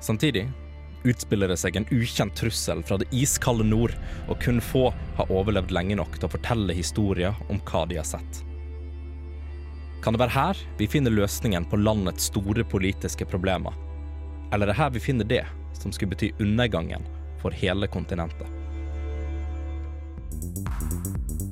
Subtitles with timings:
[0.00, 0.46] Samtidig
[1.08, 3.94] utspiller det seg en ukjent trussel fra det iskalde nord,
[4.28, 8.08] og kun få har overlevd lenge nok til å fortelle historier om hva de har
[8.08, 8.42] sett.
[10.02, 13.74] Kan det være her vi finner løsningen på landets store politiske problemer?
[14.52, 15.44] Eller er det her vi finner det
[15.78, 17.04] som skulle bety undergangen
[17.42, 18.46] for hele kontinentet?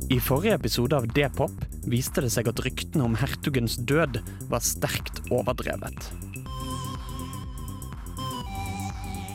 [0.06, 4.20] I forrige episode av D-pop viste det seg at ryktene om hertugens død
[4.50, 6.25] var sterkt overdrevet.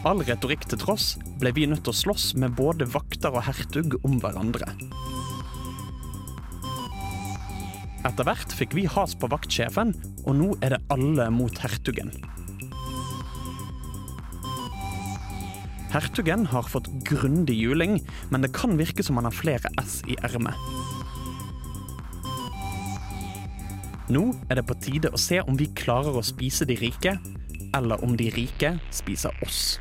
[0.02, 4.00] All retorikk til tross ble vi nødt til å slåss med både vakter og hertug
[4.02, 4.66] om hverandre.
[8.10, 9.94] Etter hvert fikk vi has på vaktsjefen,
[10.26, 12.10] og nå er det alle mot hertugen.
[15.94, 18.00] Hertugen har fått grundig juling,
[18.34, 20.58] men det kan virke som han har flere S i ermet.
[24.10, 27.20] Nå er det på tide å se om vi klarer å spise de rike,
[27.78, 29.78] eller om de rike spiser oss.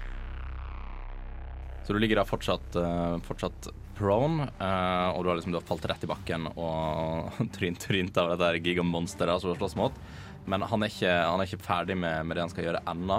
[1.91, 3.67] Så du ligger da fortsatt, uh, fortsatt
[3.99, 8.21] prone, uh, og du har, liksom, du har falt rett i bakken og trynt, trynt
[8.23, 9.99] av det der gigamonsteret som du slåss mot.
[10.47, 13.19] Men han er ikke, han er ikke ferdig med, med det han skal gjøre ennå.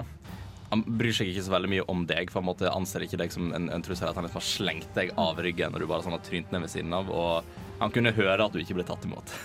[0.72, 3.36] Han bryr seg ikke så veldig mye om deg, for han måte anser ikke deg
[3.36, 4.08] som en, en trussel.
[4.08, 6.64] At han liksom har slengt deg av ryggen når du bare sånn har trynt ned
[6.64, 7.12] ved siden av.
[7.12, 9.36] Og han kunne høre at du ikke ble tatt imot.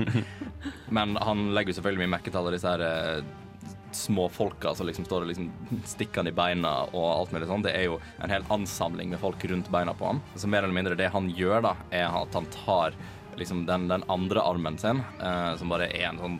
[0.96, 3.36] Men han legger jo selvfølgelig mye merke til alle disse her eh,
[3.92, 5.50] småfolka som liksom står og liksom
[5.84, 7.64] stikker han i beina og alt mulig sånn.
[7.64, 10.22] Det er jo en hel ansamling med folk rundt beina på han.
[10.34, 12.96] Så mer eller mindre det han gjør, da, er at han tar
[13.36, 16.38] liksom den, den andre armen sin, eh, som bare er en sånn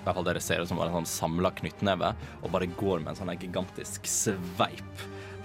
[0.00, 3.12] i hvert fall dere ser ut som en sånn samla knyttneve, og bare går med
[3.12, 5.02] en sånn gigantisk sveip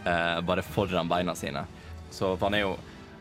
[0.08, 1.66] eh, bare foran beina sine.
[2.12, 2.76] Så han er jo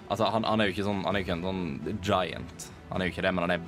[0.05, 2.65] Altså, han, han, er jo ikke sånn Han er jo ikke en sånn giant.
[2.91, 3.63] Han er jo ikke det, men han er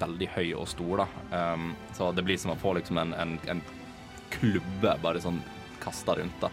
[0.00, 1.06] veldig høy og stor, da.
[1.52, 3.60] Um, så det blir som å få liksom en, en, en
[4.36, 5.40] klubbe bare sånn
[5.82, 6.50] kasta rundt, da.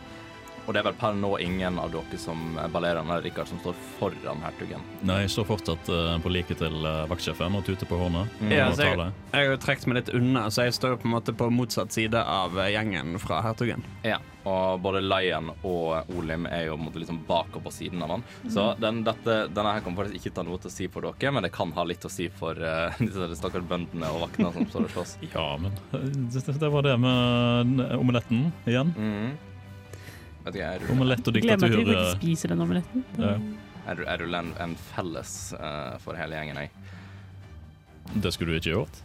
[0.69, 3.78] Og det er vel per nå ingen av dere som ballerer eller Rikard, som står
[3.97, 4.84] foran hertugen.
[5.02, 8.30] Nei, jeg står fortsatt uh, på liket til uh, vaktsjefen og tuter på hornet.
[8.38, 8.53] Mm.
[8.53, 11.34] Ja, jeg, jeg, har jo trukket meg litt unna, så jeg står på en måte
[11.34, 13.81] på motsatt side av uh, gjengen fra hertugen.
[14.06, 18.28] Ja, og både Lion og Olim er jo liksom bak og på siden av han.
[18.44, 18.53] Mm.
[18.53, 21.34] Så den, dette, denne her kommer faktisk ikke ta noe til å si for dere,
[21.34, 24.69] men det kan ha litt å si for uh, disse stakkars bøndene og vaktene som
[24.69, 25.18] står og slåss.
[25.34, 25.74] Ja, men
[26.29, 28.94] det, det var det med omeletten igjen.
[28.94, 29.49] Mm.
[30.50, 31.68] Vet ikke, er Omelett og diktatur.
[31.70, 33.04] Gleder meg til å spise den omeletten.
[33.22, 33.36] Ja.
[33.90, 36.74] Er, er du en, en felles uh, for hele gjengen, jeg?
[38.26, 39.04] Det skulle du ikke gjort?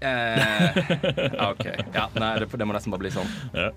[0.00, 0.78] Eh,
[1.50, 1.66] OK.
[1.94, 3.30] Ja, nei, det, det, må nesten bare bli sånn.
[3.54, 3.70] Ja.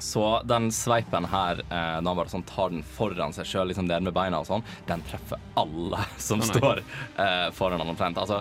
[0.00, 3.90] Så den sveipen her, eh, når han bare sånn tar den foran seg sjøl, liksom
[3.90, 8.20] ned med beina og sånn, den treffer alle som står eh, foran han omtrent.
[8.22, 8.40] Altså,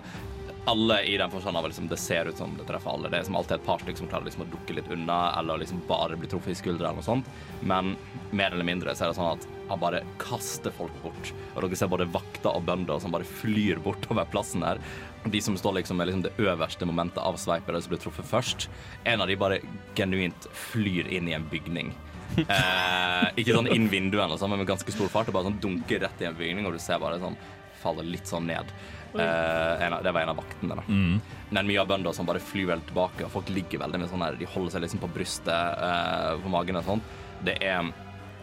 [0.66, 3.09] alle i den forstand liksom, det ser ut som det treffer alle.
[3.09, 5.62] Det er som alltid et par stykker som klarer liksom, å dukke litt unna, eller
[5.62, 7.30] liksom bare bli truffet i skuldra eller noe sånt.
[7.62, 7.96] Men
[8.31, 11.31] mer eller mindre så er det sånn at han bare kaster folk bort.
[11.53, 14.81] Og dere ser både vakter og bønder som bare flyr bortover plassen her.
[15.30, 18.30] De som står liksom med liksom det øverste momentet av sveipet, de som blir truffet
[18.30, 18.69] først,
[19.09, 19.62] en av de bare
[19.98, 21.94] genuint flyr inn i en bygning.
[22.40, 25.28] Eh, ikke sånn inn vinduene, sånn, men med ganske stor fart.
[25.28, 27.36] Og bare sånn dunker rett i en bygning, og du ser bare sånn
[27.81, 28.69] faller litt sånn ned.
[29.09, 30.75] Uh, det var en av vaktene.
[30.78, 30.84] da.
[30.88, 31.20] Mm.
[31.50, 34.25] Men mye av bønder som bare flyr vel tilbake, og folk ligger veldig med sånn
[34.25, 37.02] her, de holder seg liksom på brystet, eh, på magen og sånn.
[37.46, 37.90] Det er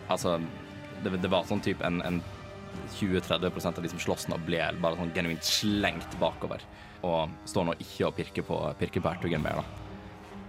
[0.07, 0.37] Altså,
[1.03, 2.21] det, det var sånn type en, en
[2.95, 6.63] 20-30% av de som slåss nå, ble bare sånn genuint slengt bakover.
[7.07, 9.83] Og står nå ikke og pirker på, pirker på hertugen mer, da.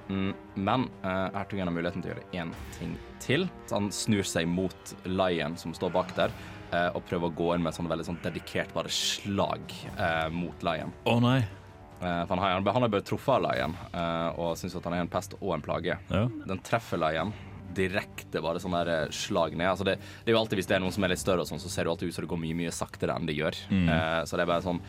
[0.08, 0.30] Mm,
[0.64, 2.94] men eh, hertugen har muligheten til å gjøre én ting
[3.24, 3.48] til.
[3.66, 6.36] Så han snur seg mot Lion, som står bak der,
[6.72, 10.68] eh, og prøver å gå inn med sånn veldig sånn dedikert bare slag eh, mot
[10.68, 10.94] Lion.
[11.06, 11.40] Å oh, nei.
[11.98, 15.06] Eh, for han har, han har bare truffet Lion eh, og syns at han er
[15.06, 15.98] en pest og en plage.
[16.12, 16.26] Ja.
[16.50, 17.34] Den treffer Lion
[17.78, 19.70] direkte bare sånn der eh, slag ned.
[19.72, 21.50] Altså det, det, er jo alltid Hvis det er noen som er litt større, og
[21.50, 23.60] sånn, så ser det alltid ut som det går mye mye saktere enn det gjør.
[23.74, 23.92] Mm.
[23.92, 24.82] Uh, så det er bare sånn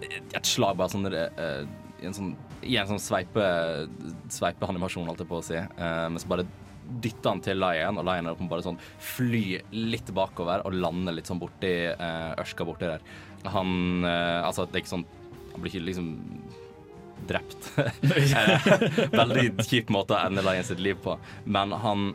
[0.00, 1.62] Et slag bare sånn eh,
[2.00, 2.30] i en sånn,
[2.64, 3.44] i en sånn sveipe,
[4.32, 5.58] sveipeanimasjon, holdt jeg på å si.
[5.60, 6.46] Eh, men så bare
[6.90, 8.80] dytter han til Lion, og Lion er bare sånn
[9.12, 9.44] fly
[9.76, 13.04] litt bakover og lander litt sånn borti uh, ørska borti der.
[13.54, 15.06] Han uh, Altså, det er ikke sånn
[15.54, 16.08] Han blir ikke liksom
[17.30, 17.70] drept.
[19.20, 21.16] Veldig kjip måte å ende Lion sitt liv på.
[21.44, 22.10] Men han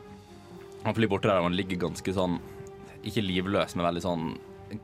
[0.86, 2.40] Han flyr borti der og han ligger ganske sånn
[3.06, 4.28] Ikke livløs, men veldig sånn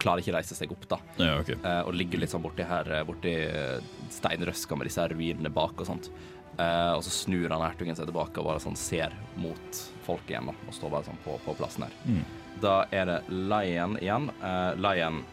[0.01, 0.99] Klarer ikke å reise seg opp, da.
[1.17, 1.57] Ja, okay.
[1.65, 3.79] uh, og ligger litt sånn borti her eh, Borti eh,
[4.13, 6.11] steinrøska med disse her ruinene bak og sånt.
[6.57, 10.51] Eh, og så snur han hertugen seg tilbake og bare sånn ser mot folket igjen,
[10.51, 10.55] da.
[10.67, 11.95] Og står bare sånn på, på plassen her.
[12.05, 12.23] Mm.
[12.61, 14.29] Da er det Lion igjen.
[14.43, 15.23] Eh, Lion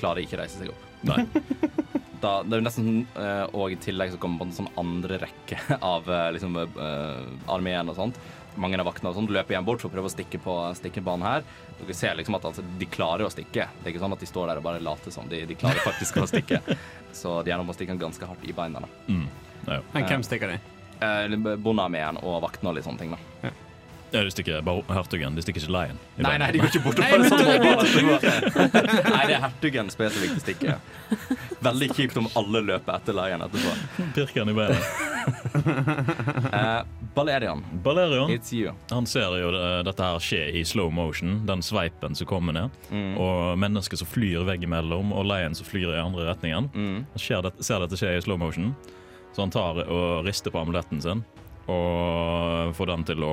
[0.00, 0.88] klarer ikke å reise seg opp.
[1.06, 1.24] Nei.
[2.16, 5.58] Da, det er nesten eh, Og i tillegg så kommer på en sånn andre rekke
[5.94, 8.20] av eh, liksom eh, armeen og sånt.
[8.56, 11.02] Mange av vaktene og sånt løper igjen bort for å prøve å stikke på, stikke
[11.04, 11.44] banen her.
[11.76, 13.66] Dere ser liksom at altså, de klarer å stikke.
[13.68, 15.28] Det er ikke sånn at de står der og bare later som.
[15.28, 16.62] De, de klarer faktisk å stikke.
[17.20, 18.80] Så de gjennom å stikke ganske hardt i beina.
[18.80, 18.88] da.
[19.12, 19.26] Mm.
[19.66, 19.82] Ja.
[19.92, 20.58] Men hvem stikker de?
[21.04, 23.14] Eh, Bondearmeen og vaktene og litt sånne ting.
[23.16, 23.50] da.
[24.10, 25.98] ja, de stikker bare hertugen, de stikker ikke Lion.
[26.16, 28.06] Nei, nei, de går ikke bort og bare sånn
[29.12, 30.78] Nei, det er hertugen spesifikt stikker.
[31.66, 33.74] Veldig kjipt om alle løper etter Lion etterpå.
[34.16, 34.94] Pirker han i beinet.
[36.52, 36.82] Eh,
[37.14, 38.70] Balerian, Balerion it's you.
[38.90, 42.76] han ser jo det, dette her skje i slow motion, den sveipen som kommer ned.
[42.92, 43.16] Mm.
[43.18, 46.68] Og mennesker som flyr veggimellom, og Lion som flyr i andre retningen.
[46.74, 46.98] Mm.
[47.10, 48.70] Han ser, det, ser dette skje i slow motion,
[49.36, 51.20] så han tar og rister på amuletten sin.
[51.66, 53.32] Og får den til å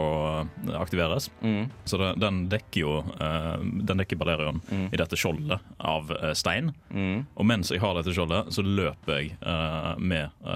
[0.82, 1.28] aktiveres.
[1.46, 1.68] Mm.
[1.86, 4.88] Så det, den dekker jo eh, Den dekker Balerion Mm.
[4.90, 6.72] i dette skjoldet av eh, stein.
[6.90, 7.28] Mm.
[7.38, 10.50] Og mens jeg har dette skjoldet, så løper jeg eh, med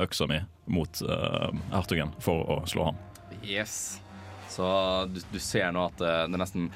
[0.00, 0.40] øksa mi
[0.70, 2.98] mot uh, hertugen for å slå ham.
[3.42, 4.00] Yes.
[4.48, 4.64] Så
[5.10, 6.68] du, du ser nå at det, det er nesten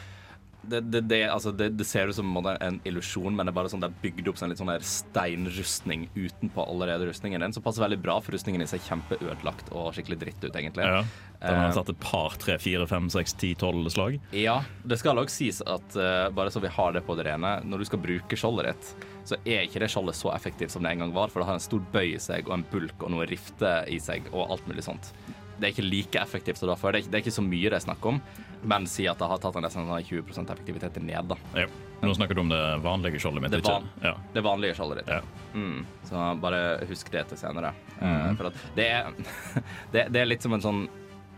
[0.71, 3.71] det, det, det, altså det, det ser ut som en, illusjon, men det er bare
[3.73, 7.55] sånn det er bygd opp som en litt sånn der steinrustning utenpå allerede rustningen din,
[7.57, 10.89] som passer veldig bra, for rustningen din ser kjempeødelagt og skikkelig dritt ut, egentlig.
[10.89, 11.05] Ja.
[11.45, 14.17] Den har satt tatt et par, tre, fire, fem, seks, ti, tolv slag.
[14.37, 17.59] Ja, det skal òg sies at uh, bare så vi har det på det rene,
[17.69, 20.95] når du skal bruke skjoldet ditt, så er ikke det skjoldet så effektivt som det
[20.95, 23.13] en gang var, for det har en stor bøy i seg og en bulk og
[23.13, 25.13] noe rifte i seg og alt mulig sånt.
[25.59, 26.95] Det er ikke like effektivt som før.
[26.95, 28.21] Det er ikke, det er ikke så mye det er snakk om,
[28.65, 31.39] men si at det har tatt en nesten sånn 20% effektivitet ned, da.
[31.65, 31.69] Ja.
[32.05, 33.55] Nå snakker du om det vanlige skjoldet mitt.
[33.55, 33.79] Det ikke?
[34.05, 34.13] Ja.
[34.35, 35.15] Det vanlige skjoldet ditt.
[35.15, 35.55] Ja.
[35.55, 35.87] Mm.
[36.05, 36.61] Så bare
[36.91, 37.73] husk det til senere.
[38.01, 38.37] Mm -hmm.
[38.37, 39.13] for at det er,
[39.93, 40.89] det, det er litt som en sånn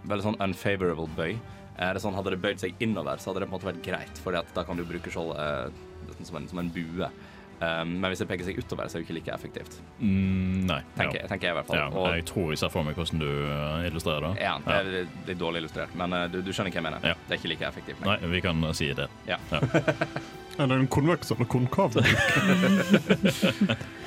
[0.03, 1.39] veldig sånn unfavorable bøy.
[1.77, 3.85] Eh, det sånn, hadde det bøyd seg innover, så hadde det på en måte vært
[3.85, 7.11] greit, for da kan du bruke skjoldet eh, som, en, som en bue.
[7.57, 9.79] Um, men hvis det peker seg utover, så er det ikke like effektivt.
[9.97, 10.81] Mm, nei.
[10.99, 11.29] Tenker, ja.
[11.31, 11.79] tenker jeg i hvert fall.
[11.79, 14.33] Ja, Og, jeg tror jeg ser for meg hvordan du eh, illustrerer det.
[14.45, 17.07] ja, det er litt, litt dårlig illustrert, men uh, du, du skjønner hva jeg mener.
[17.13, 17.15] Ja.
[17.25, 18.03] Det er ikke like effektivt.
[18.05, 18.19] Nei.
[18.21, 19.09] Nei, vi kan eh, si det.
[19.29, 19.39] Ja
[20.57, 21.97] Er det en konveks eller konkav?
[22.01, 22.07] Nei,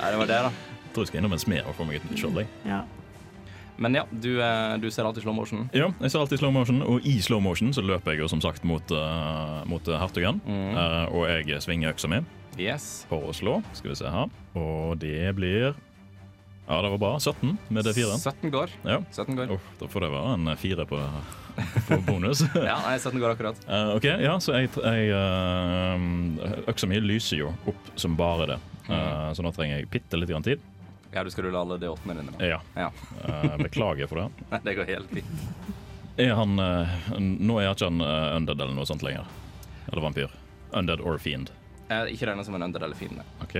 [0.02, 0.50] det var det, da.
[0.50, 2.40] Jeg tror jeg skal innom en smed og få meg et nytt skjold.
[2.66, 2.80] Ja.
[3.80, 4.32] Men ja, du,
[4.82, 5.68] du ser alltid slow motion.
[5.72, 8.42] Ja, jeg ser alltid slow motion, og i slow motion så løper jeg jo som
[8.42, 10.42] sagt mot, uh, mot eh, hertugen.
[10.42, 10.74] Mm.
[10.74, 12.20] Uh, og jeg svinger øksa mi
[12.58, 13.06] Yes.
[13.10, 13.60] Foreslå.
[13.76, 14.32] Skal vi se her.
[14.58, 15.74] Og det blir
[16.70, 17.12] Ja, det var bra.
[17.18, 18.16] 17 med D4.
[18.18, 18.70] 17 går.
[18.86, 19.00] Ja.
[19.10, 19.54] 17 går.
[19.56, 20.98] Oh, da får det være en fire på,
[21.88, 22.44] på bonus.
[22.54, 23.62] Ja, nei, 17 går akkurat.
[23.66, 28.60] Uh, OK, ja, så jeg, jeg uh, Øksa mi lyser jo opp som bare det.
[28.90, 30.62] Eh, så nå trenger jeg bitte litt grann tid.
[31.12, 32.48] Ja, du skal rulle alle D8-ene dine.
[32.52, 32.60] Ja.
[32.74, 32.90] Ja.
[33.26, 34.28] uh, beklager for det.
[34.52, 35.48] Nei, det går helt fint.
[36.20, 39.26] Er han eh, Nå er ikke han uh, undead eller noe sånt lenger.
[39.90, 40.34] Eller vampyr.
[40.76, 41.50] Undead or fiend.
[41.90, 43.24] Eh, ikke regna som en under eller fiende.
[43.42, 43.56] OK.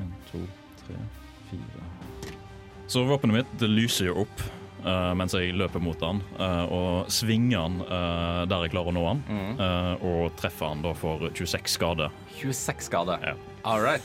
[0.00, 0.40] En, to,
[0.82, 0.96] tre,
[1.50, 1.84] fire
[2.90, 4.42] Så våpenet mitt det lyser jo opp
[4.84, 8.96] eh, mens jeg løper mot han, eh, og svinger han eh, der jeg klarer å
[8.96, 9.60] nå han, Mm.
[9.60, 12.10] eh, og treffer han da for 26 skade.
[12.40, 13.20] 26 skader.
[13.22, 13.34] Ja.
[13.64, 14.02] All right.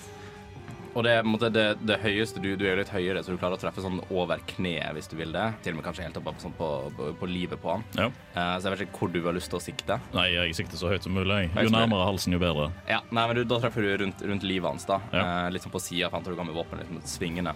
[0.96, 3.58] Og det måte det, det høyeste du, du er jo litt høyere, så du klarer
[3.58, 5.50] å treffe sånn over kneet hvis du vil det.
[5.66, 7.84] Til og med kanskje helt opp på, sånn på, på, på livet på han.
[8.00, 8.08] Ja.
[8.32, 10.00] Uh, så jeg vet ikke hvor du har lyst til å sikte.
[10.16, 11.50] Nei, jeg sikter så høyt som mulig.
[11.52, 12.70] Høyt Jo nærmere halsen, jo bedre.
[12.88, 15.02] Ja, nei, men du, Da treffer du rundt, rundt livet hans, da.
[15.12, 15.25] Ja.
[15.28, 17.56] Uh, litt sånn på sida, for han tror du kan med våpen liksom, svingende.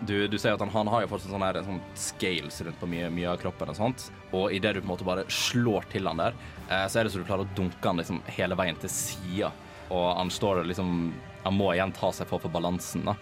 [0.00, 2.88] Du, du ser at han, han har jo fortsatt sånne, her, sånn scales rundt på
[2.90, 4.10] mye, mye av kroppen og sånt.
[4.32, 6.38] Og idet du på en måte bare slår til han der,
[6.70, 9.52] eh, så er det så du klarer å dunke han liksom hele veien til sida.
[9.92, 11.12] Og han står liksom
[11.44, 13.16] Han må igjen ta seg for for balansen, da.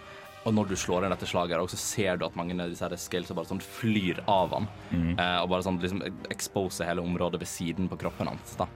[0.47, 2.95] Og når du slår inn dette slaget, så ser du at mange av disse her
[2.99, 4.69] scalesa bare sånn flyr av han.
[4.95, 8.55] Eh, og bare sånn liksom exposer hele området ved siden på kroppen hans.
[8.59, 8.69] da.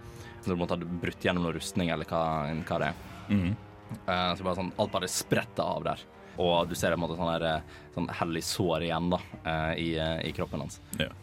[0.43, 3.05] Så du måtte ha brutt gjennom noe rustning eller hva, hva det er.
[3.29, 3.53] Mm.
[3.95, 6.03] Eh, så bare sånn, alt bare spretter av der.
[6.41, 9.89] Og du ser en måte sånn, her, eh, sånn hellig sår igjen da, eh, i,
[9.95, 10.81] eh, i kroppen hans.
[10.99, 11.13] Ja.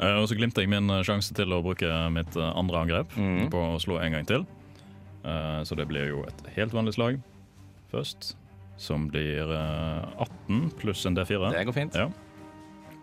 [0.00, 3.50] Og så glimter jeg min sjanse til å bruke mitt andre angrep mm.
[3.52, 4.46] på å slå en gang til.
[5.68, 7.18] Så det blir jo et helt vanlig slag
[7.90, 8.34] først,
[8.80, 11.50] som blir eh, 18 pluss en D4.
[11.54, 11.98] Det går fint.
[11.98, 12.08] Ja.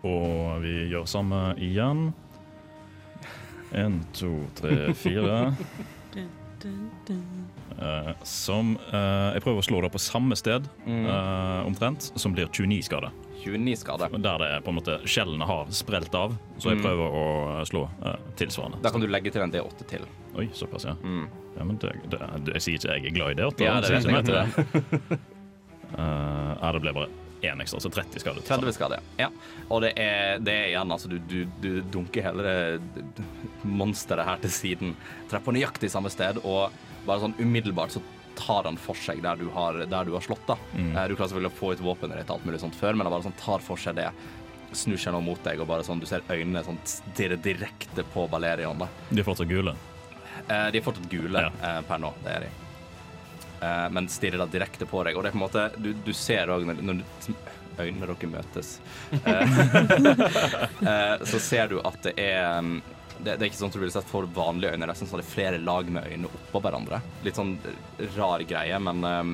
[0.06, 2.10] Og vi gjør samme igjen.
[3.76, 5.40] Én, to, tre, fire.
[6.66, 11.06] Eh, som uh, Jeg prøver å slå det på samme sted, Mm.
[11.06, 13.10] uh, omtrent, som blir 29 skade.
[13.44, 14.08] 29 skade.
[14.18, 16.82] Der det er på en måte skjellene har sprelt av, så jeg Mm.
[16.82, 17.88] prøver å slå
[18.36, 18.82] tilsvarende.
[18.82, 20.06] Da kan du legge til en D8 til.
[20.36, 20.94] Oi, såpass, ja.
[21.02, 21.28] Mm.
[21.56, 23.64] ja men det, det, det, jeg sier ikke jeg er glad i D8.
[23.64, 25.18] Ja, det det, det.
[25.88, 27.08] Eh, ja, det ble bare
[27.42, 28.42] én ekstra, altså 30 skade.
[28.48, 29.28] 30 skader, ja.
[29.70, 33.24] Og det er, det er igjen, altså, du, du, du dunker hele det
[33.64, 34.94] monsteret her til siden.
[35.30, 36.72] Treffer nøyaktig samme sted, og
[37.06, 38.02] bare sånn umiddelbart så
[38.38, 40.54] tar han for seg der du har, der du har slått, da.
[40.74, 40.92] Mm.
[40.96, 43.14] Eh, Du klarer selvfølgelig å få ut våpenet ditt alt mulig sånt før, men han
[43.16, 44.10] bare sånn tar for seg det.
[44.76, 48.28] Snur seg nå mot deg, og bare sånn, du ser øynene sånn stirre direkte på
[48.30, 48.78] Balerion.
[48.78, 48.88] da.
[49.10, 49.74] De er fortsatt gule.
[50.48, 51.50] Eh, de er fortsatt gule Ja.
[51.62, 52.50] eh, per nå, det er de.
[53.60, 56.12] Eh, men stirrer da direkte på deg, og det er på en måte Du, du
[56.14, 57.00] ser òg når, når
[57.78, 58.76] øynene dere møtes,
[59.24, 59.58] eh,
[60.88, 62.76] eh, så ser du at det er um,
[63.18, 64.86] det, det er ikke sånn som du ville sett for vanlige øyne.
[64.86, 67.00] Det er sånn at det er flere lag med øyne oppå hverandre.
[67.26, 67.56] Litt sånn
[68.14, 69.32] rar greie, men um,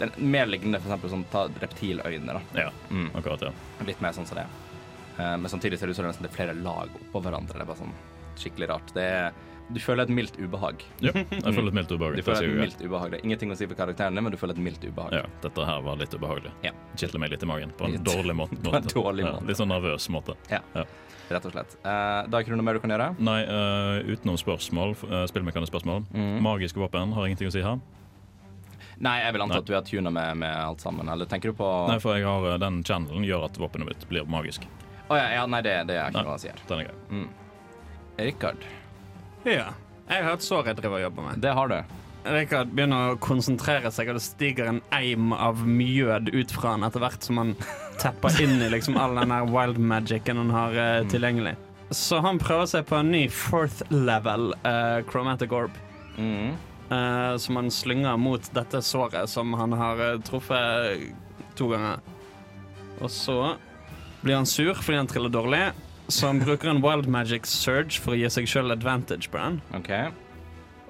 [0.00, 2.34] det er mer lignende eksempel sånn ta reptiløyne.
[2.34, 2.40] da.
[2.64, 3.12] Ja, Mm.
[3.14, 3.52] akkurat, ja.
[3.86, 4.46] Litt mer sånn som det.
[5.20, 7.54] Uh, men samtidig ser det ut som det er flere lag oppå hverandre.
[7.54, 7.94] Det er bare sånn
[8.42, 8.90] skikkelig rart.
[8.96, 9.30] Det er,
[9.72, 10.82] du føler et mildt ubehag.
[11.00, 11.12] ja.
[11.14, 12.16] Jeg føler et mildt ubehag.
[12.16, 13.10] Du føler et mildt ubehag.
[13.14, 15.12] Det er ingenting å si for karakterene, men du føler et mildt ubehag.
[15.20, 16.52] Ja, dette her var litt ubehagelig.
[16.66, 16.72] Ja.
[16.96, 18.04] Kitler meg litt i magen på en Litt.
[18.06, 18.58] dårlig måte.
[18.62, 19.46] På en dårlig Ja, måte.
[19.50, 20.36] litt sånn nervøs måte.
[20.52, 20.60] Ja,
[21.32, 21.76] Rett og slett.
[21.80, 23.06] Uh, da er ikke det noe mer du kan gjøre?
[23.24, 26.02] Nei, uh, utenom spørsmål, uh, spillmekaniske spørsmål.
[26.12, 26.42] Mhm.
[26.44, 27.78] Magiske våpen har ingenting å si her.
[29.02, 29.60] Nei, jeg vil anta Nei.
[29.62, 31.08] at du er tuna med, med alt sammen.
[31.08, 34.04] Eller tenker du på Nei, for jeg har eh, den channelen gjør at våpenet mitt
[34.10, 34.66] blir magisk.
[35.08, 36.26] Å ja, ja, nei, det, det er ikke Nei.
[36.28, 36.60] noe han sier.
[36.68, 36.98] Den er grei.
[37.10, 37.28] Mm.
[38.18, 38.66] Rikard,
[39.48, 39.72] Ja.
[40.08, 41.40] Jeg har et sår jeg driver og jobber med.
[41.42, 41.76] det har du.
[42.22, 46.84] Rikard begynner å konsentrere seg, og det stiger en eim av mjød ut fra han
[46.86, 47.54] etter hvert som han
[47.98, 51.56] tepper inn i liksom all den der wild magicen han har eh, tilgjengelig.
[51.90, 55.74] Så han prøver seg på en ny fourth level eh, chromatic orb,
[56.12, 56.52] Mm.
[56.92, 61.06] eh, som han slynger mot dette såret som han har eh, truffet
[61.56, 61.98] to ganger.
[63.00, 63.56] Og så
[64.22, 65.62] blir han sur fordi han triller dårlig,
[66.20, 69.60] han bruker en wild magic surge for å gi seg sjøl advantage på den.
[69.78, 69.90] OK.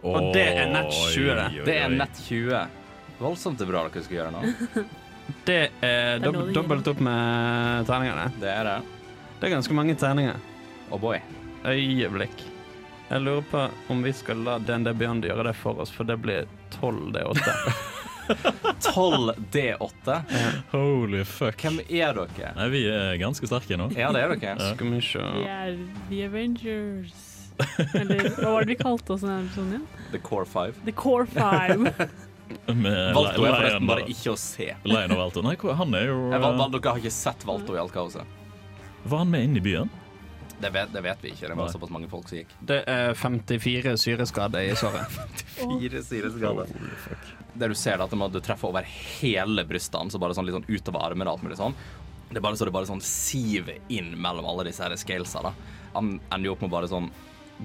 [0.02, 1.48] Og det er nett 20 det.
[1.68, 2.80] Det er nett 20.
[3.22, 4.86] Voldsomt det bra dere skal gjøre nå.
[5.46, 8.24] Det er Det dob dobbelt opp med terningene.
[8.42, 8.74] Det er det.
[9.38, 10.40] Det er ganske mange terninger.
[10.90, 11.20] Oh boy.
[11.64, 12.42] Øyeblikk.
[13.08, 13.62] Jeg lurer på
[13.94, 17.38] om vi skal la DND Beyond gjøre det for oss, for det blir 12 D8.
[17.38, 18.01] 12
[19.52, 20.16] D8.
[20.72, 21.60] Holy fuck.
[21.62, 22.54] Hvem er dere?
[22.56, 23.90] Nei, vi er ganske sterke nå.
[23.96, 24.72] Ja, det er dere.
[24.74, 27.28] Skal vi se Vi er The Avengers.
[27.94, 29.88] Eller hva var det vi kalte oss i denne episoden igjen?
[30.12, 30.74] The Core Five.
[30.86, 31.92] The Core Five.
[32.66, 34.68] Valto er forresten bare ikke å se.
[34.84, 35.42] Lion og Valto.
[35.44, 38.38] Nei, han er jo val, dere har ikke sett Valto i alt kaoset?
[39.02, 39.90] Var han med inn i byen?
[40.62, 41.48] Det vet, det vet vi ikke.
[41.50, 42.52] Det var såpass mange folk som gikk.
[42.62, 45.16] Det er 54 syreskade i såret.
[45.58, 46.70] Fire sideskader.
[47.54, 50.56] Det du ser, er at de hadde treffer over hele brystene, så bare sånn litt
[50.56, 51.74] sånn utover armene og alt mulig sånn.
[52.32, 55.42] Det er bare så det bare sånn siver inn mellom alle disse her scalesa.
[55.44, 55.52] da.
[55.92, 57.10] Han ender jo opp med bare sånn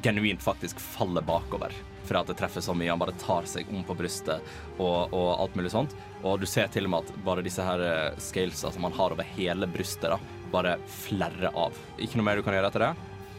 [0.04, 1.72] genuint faktisk falle bakover.
[2.08, 2.90] For at det treffer så mye.
[2.92, 4.44] Han bare tar seg om på brystet
[4.78, 5.96] og, og alt mulig sånt.
[6.24, 9.16] Og du ser til og med at bare disse her eh, scalesa som han har
[9.16, 10.20] over hele brystet, da,
[10.52, 11.76] bare flerrer av.
[12.00, 12.92] Ikke noe mer du kan gjøre etter det?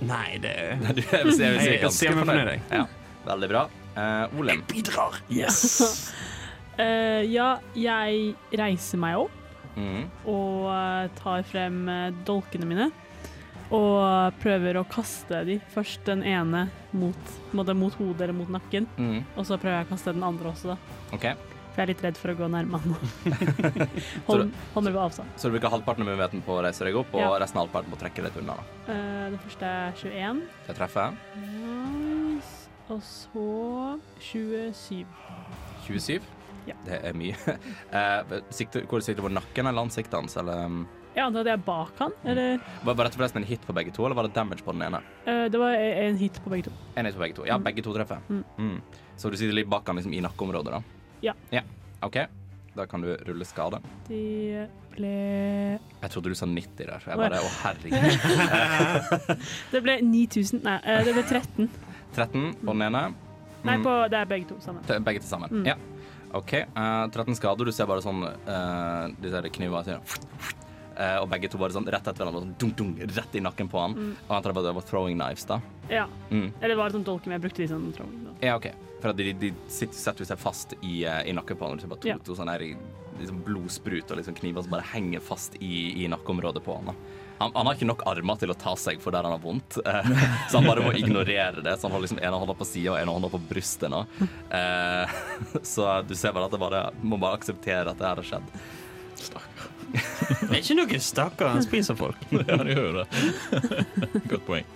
[0.09, 1.61] Nei, det er Du, jeg vil si, jeg vil
[1.93, 2.62] si Jeg- jeg jeg.
[2.73, 2.87] Ja,
[3.28, 3.67] veldig bra.
[3.99, 4.61] Uh, Olem.
[4.71, 5.21] Bidrar!
[5.28, 5.64] Yes!
[6.78, 9.35] Eh, ja, jeg reiser meg opp
[9.78, 10.08] Mm.
[10.26, 12.88] og eh, tar frem eh, dolkene mine.
[13.70, 15.58] Og prøver å kaste de.
[15.75, 16.64] Først den ene
[16.97, 17.68] mot, mot
[18.00, 18.88] hodet eller mot nakken.
[18.97, 19.20] Mm.
[19.37, 20.76] Og så prøver jeg å kaste den andre også, da.
[21.14, 21.35] Okay.
[21.75, 22.97] For jeg er litt redd for å gå nærme han.
[24.26, 25.28] Hold, hold meg på avstand.
[25.38, 27.28] Så du bruker halvparten av muligheten på å reise deg opp, og Ja.
[27.38, 28.56] resten av halvparten på å trekke deg unna.
[28.88, 30.42] Uh, det første er 21.
[30.66, 31.14] Det treffer.
[31.37, 32.66] Nice.
[32.88, 33.47] Og så
[34.32, 35.04] 27.
[35.87, 36.18] 27.
[36.68, 36.76] Ja.
[36.87, 37.34] Det er mye.
[37.98, 40.37] Eh, hvor sikter du på nakken eller ansiktet hans?
[40.40, 40.82] Eller, um,
[41.18, 43.90] antar at det er bak han, eller var, var dette forresten en hit på begge
[43.96, 45.00] to, eller var det damage på den ene?
[45.26, 46.75] eh, Det var en hit på begge to.
[47.00, 47.46] En hit på begge to.
[47.48, 47.64] Ja, Mm.
[47.66, 48.20] begge to treffer.
[48.28, 48.44] Mm.
[48.58, 48.76] Mm.
[49.18, 50.82] Så du sitter litt bak han liksom, i nakkeområdet, da?
[51.22, 51.34] Ja.
[51.50, 51.62] ja.
[52.06, 52.20] OK.
[52.76, 53.80] Da kan du rulle skade.
[54.06, 55.10] De ble
[56.02, 57.02] Jeg trodde du sa 90 der.
[57.02, 59.38] Jeg bare, Å, herregud.
[59.72, 61.68] Det ble 9000 Nei, eh, det ble 13.
[62.14, 63.02] 13 på den ene.
[63.64, 63.82] Nei, Mm.
[63.84, 64.82] på, det er begge to sammen.
[65.04, 65.50] Begge til sammen.
[65.50, 65.66] Mm.
[65.66, 65.75] Ja.
[66.37, 66.52] OK.
[66.76, 67.68] Uh, 13 skader.
[67.68, 70.56] Du ser bare sånn uh, De der knivene sånn
[70.99, 72.40] Uh, Og begge to bare sånn rett etter hverandre.
[72.42, 73.92] Sånn, dunk, dunk, rett i nakken på han.
[73.94, 74.14] Mm.
[74.25, 75.61] Og han trodde det var throwing knives, da.
[75.87, 76.08] Ja.
[76.32, 76.49] Mm.
[76.58, 78.25] Eller var et sånt dolk, jeg brukte de sånn throwing.
[78.26, 78.32] Da.
[78.42, 78.66] Ja, OK.
[78.99, 81.78] For at de, de sitter, setter seg fast i, eh, i nakken på han.
[81.83, 82.19] Ser bare to, Ja.
[82.25, 82.64] to sånne her
[83.19, 86.95] liksom blodsprut og liksom kniver som bare henger fast i, i nakkeområdet på han.
[87.38, 89.76] Han, han har ikke nok armer til å ta seg for der han har vondt,
[89.87, 90.09] eh,
[90.50, 91.76] så han bare må ignorere det.
[91.78, 94.00] Så han har liksom ene hånda på sida og ene hånda på brystet nå.
[94.50, 95.14] Eh,
[95.75, 98.50] så du ser bare at det bare må bare akseptere at det her har skjedd.
[99.88, 102.19] Det er ikke noe stakkar, han spiser folk.
[102.49, 103.07] Ja, de gjør jo det.
[104.35, 104.67] Godt poeng.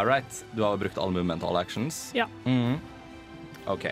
[0.00, 2.10] All right, du har brukt all movement all actions.
[2.14, 2.26] Ja.
[2.44, 2.80] Mhm.
[3.66, 3.86] OK.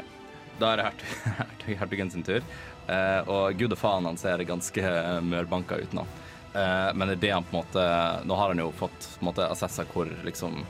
[0.58, 2.46] Da er det hertug, hertug, hertugen sin tur.
[2.88, 6.06] Uh, og gud og faen, han ser ganske eh, mørbanka ut nå.
[6.54, 7.84] Uh, men det er det han på en måte
[8.24, 10.62] Nå har han jo fått på en måte assessa hvor liksom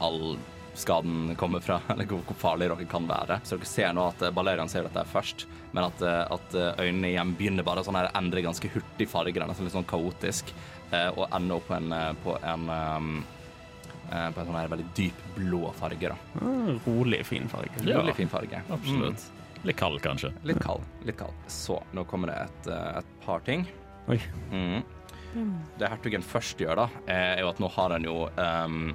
[0.00, 0.38] all
[0.72, 3.42] skaden kommer fra, eller hvor, hvor farlig dere kan være.
[3.44, 5.44] Så dere ser nå at Balerian ser dette først,
[5.76, 9.68] men at, at øynene igjen begynner bare sånn her endre ganske hurtig farger, er nesten
[9.68, 10.56] litt sånn kaotisk,
[11.18, 11.92] og ender opp på en,
[12.24, 13.10] på en um,
[14.08, 16.12] på en sånn her veldig dyp blå farge.
[16.12, 16.16] da.
[16.40, 17.82] Mm, rolig, fin farge.
[17.84, 17.98] Ja.
[18.00, 18.62] Rolig, fin farge.
[18.72, 19.26] Absolutt.
[19.66, 20.30] Litt kald, kanskje.
[20.30, 20.46] Mm.
[20.50, 20.86] Litt kald.
[21.04, 21.34] litt kald.
[21.46, 23.66] Så, nå kommer det et, eh, et par ting.
[24.08, 24.20] Oi.
[24.52, 24.82] Mm.
[25.78, 28.94] Det hertugen først gjør, da, eh, er jo at nå har han jo um,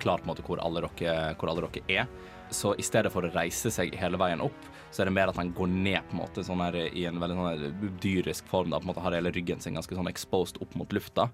[0.00, 2.06] klart på en måte hvor alle, dere, hvor alle dere er.
[2.50, 5.36] Så i stedet for å reise seg hele veien opp, så er det mer at
[5.36, 8.70] han går ned på en måte sånn her i en veldig sånn dyrisk form.
[8.72, 11.26] da, på en måte Har hele ryggen sin ganske sånn exposed opp mot lufta.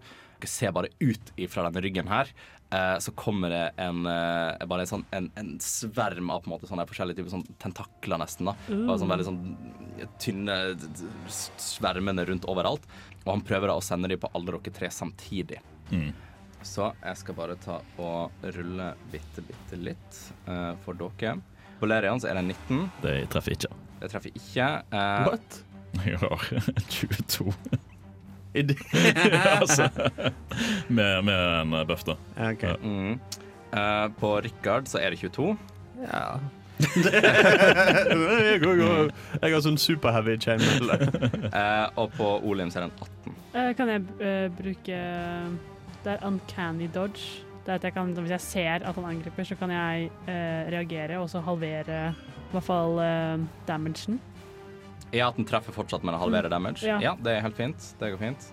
[0.42, 2.32] Dere ser bare ut ifra denne ryggen her.
[2.74, 6.54] Eh, så kommer det en, eh, bare en, sånn, en, en sverm av på en
[6.56, 8.50] måte sånne forskjellige typer sånn tentakler, nesten.
[8.50, 8.56] da,
[8.88, 9.40] Bare sånn veldig sånn
[10.18, 10.58] tynne
[11.30, 12.90] svermende rundt overalt.
[13.22, 15.62] Og han prøver da å sende dem på alle dere tre samtidig.
[15.92, 16.10] Mm.
[16.66, 21.38] Så jeg skal bare ta og rulle bitte, bitte litt eh, for dere.
[21.82, 22.84] Bolerian så er det 19.
[23.02, 23.70] Det treffer ikke.
[24.02, 24.68] Det treffer ikke.
[24.94, 25.58] Uh, What?
[26.06, 26.46] Jeg har
[26.96, 27.52] 22.
[28.58, 28.76] I det-
[29.60, 29.86] altså,
[30.88, 32.14] med, med en buff, da.
[32.36, 32.74] Okay.
[32.82, 33.14] mm.
[33.72, 35.54] Uh, på Richard så er det 22.
[36.02, 36.24] Ja.
[36.82, 39.10] jeg, går, går.
[39.40, 40.90] jeg har sånn superheavy chainmail.
[41.54, 43.38] uh, og på Olim så er det en 18.
[43.52, 44.02] Eh, kan jeg
[44.56, 44.98] bruke
[46.02, 47.42] Det er uncanny dodge.
[47.62, 50.70] Det er at jeg kan, hvis jeg ser at han angriper, så kan jeg eh,
[50.74, 54.18] reagere og så halvere i hvert fall eh, damagen.
[55.12, 56.82] Ja, at den treffer fortsatt, men halverer damage.
[56.88, 56.98] Ja.
[57.04, 57.92] Ja, det er helt fint.
[58.00, 58.48] Det går fint.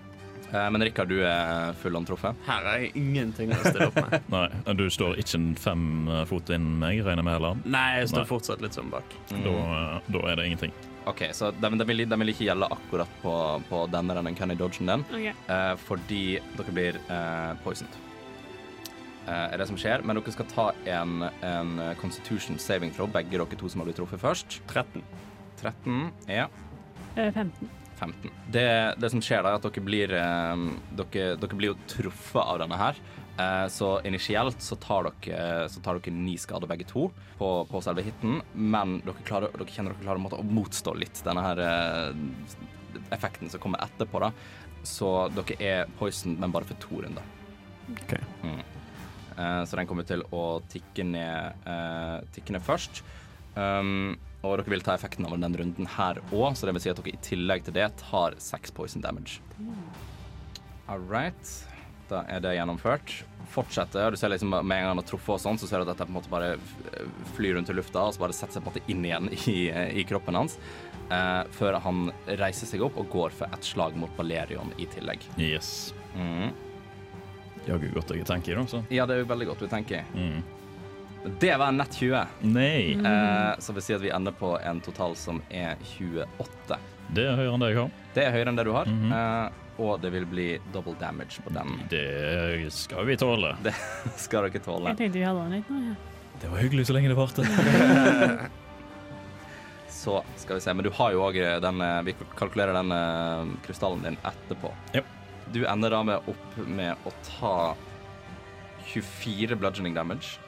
[0.52, 2.36] Eh, men Rikard, du er full on truffet.
[2.46, 4.16] Her er jeg ingenting å stille opp med.
[4.34, 7.60] Nei, du står ikke en fem eh, fot innen meg, regner med, heller.
[7.64, 8.30] Nei, jeg står Nei.
[8.30, 9.16] fortsatt litt sånn bak.
[9.32, 9.42] Mm.
[9.46, 10.76] Da, eh, da er det ingenting.
[11.10, 13.34] OK, så den, den, vil, den vil ikke gjelde akkurat på,
[13.70, 15.06] på denne den Kenny dodgen den.
[15.08, 15.30] Ok.
[15.32, 16.22] eh, fordi
[16.58, 17.96] dere blir eh, poisoned.
[19.26, 23.36] Eh, er det som skjer, men dere skal ta en, en constitution saving throw, begge
[23.36, 24.60] dere to som har blitt truffet først.
[24.70, 25.04] 13.
[25.60, 26.48] 13 er
[27.16, 27.68] Eh, 15.
[27.98, 28.30] 15.
[28.48, 30.62] Det, det som skjer, da, er at dere blir, eh,
[30.96, 33.00] dere, dere blir jo truffet av denne her.
[33.40, 37.82] Eh, så initielt så tar dere, så tar dere ni skader begge to på, på
[37.84, 41.62] selve hiten, men dere, klarer, dere kjenner dere klarer å motstå litt denne her
[43.14, 44.22] effekten som kommer etterpå.
[44.22, 44.32] da.
[44.86, 47.26] Så dere er poisoned, men bare for to runder.
[47.90, 48.16] Ok.
[48.44, 48.60] Mm.
[49.40, 53.02] Eh, så den kommer til å tikke ned, eh, tikke ned først.
[53.56, 56.92] Um, og dere vil ta effekten av den runden her òg, så det vil si
[56.92, 59.40] at dere i tillegg til det tar seks poison damage.
[60.88, 61.50] All right.
[62.10, 63.12] Da er det gjennomført.
[63.50, 64.10] Fortsetter.
[64.14, 65.92] Du ser liksom med en gang han har truffet og sånn, så ser du at
[65.92, 66.54] dette på en måte bare
[67.36, 69.58] flyr rundt i lufta og så bare setter seg på en måte inn igjen i,
[70.00, 70.56] i kroppen hans.
[71.10, 75.26] eh, før han reiser seg opp og går for et slag mot Valerion i tillegg.
[75.38, 75.92] Yes.
[76.14, 76.50] Mm.
[77.68, 78.64] Jaggu godt jeg tenker, da.
[78.66, 78.80] Så.
[78.90, 80.04] Ja, det er jo veldig godt vi tenker.
[80.14, 80.42] Mm.
[81.38, 82.26] Det var en nett 20.
[82.48, 86.78] Nei, Eh, så vil si at vi ender på en total som er 28.
[87.12, 87.90] det er høyere enn det jeg har.
[88.14, 89.12] Det er høyere enn det du har, Mhm.
[89.12, 91.82] eh, og det vil bli double damage på den.
[91.90, 93.54] Det skal vi tåle.
[93.62, 93.74] Det
[94.16, 94.88] skal dere tåle.
[94.94, 95.80] Jeg tenkte vi hadde den litt nå.
[95.90, 95.94] Ja.
[96.40, 97.44] Det var hyggelig så lenge det varte.
[99.88, 103.50] Så skal vi se, men du har jo òg den eh, Vi kalkulerer den eh,
[103.66, 104.70] krystallen din etterpå.
[104.96, 105.02] Ja.
[105.54, 107.54] Du ender da med opp med å ta
[108.90, 110.38] 24 bludgeoning damage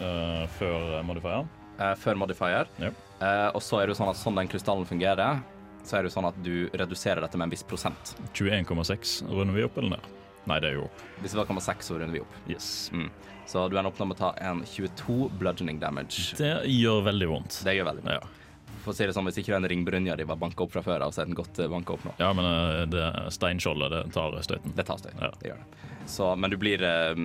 [0.00, 1.48] Uh, før modifier.
[1.78, 2.70] Uh, før modifier.
[2.82, 2.90] Ja.
[3.20, 5.42] Uh, og så er det jo sånn at sånn den krystallen fungerer,
[5.86, 8.14] så er det jo sånn at du reduserer dette med en viss prosent.
[8.32, 9.20] 21,6.
[9.30, 10.10] Runder vi opp eller ned?
[10.50, 11.02] Nei, det er jo opp.
[11.22, 12.38] Hvis det var 0,6, så runder vi opp.
[12.50, 12.68] Yes.
[12.94, 13.10] Mm.
[13.46, 16.32] Så du ender opp med å ta en 22 bludgeoning damage.
[16.38, 17.60] Det gjør veldig vondt.
[17.66, 18.16] Det gjør veldig vondt.
[18.18, 18.41] Ja.
[18.82, 21.06] For å si det sånn, Hvis ikke den ringbrynja de var banka opp fra før
[21.06, 22.14] av, så er den godt banka opp nå.
[22.18, 23.06] ja, men eh, det
[23.36, 24.76] steinskjoldet, det tar støyten.
[24.76, 25.32] Det tar støyten, Ja.
[25.40, 25.88] Det gjør det.
[26.10, 27.20] Så, men du blir eh,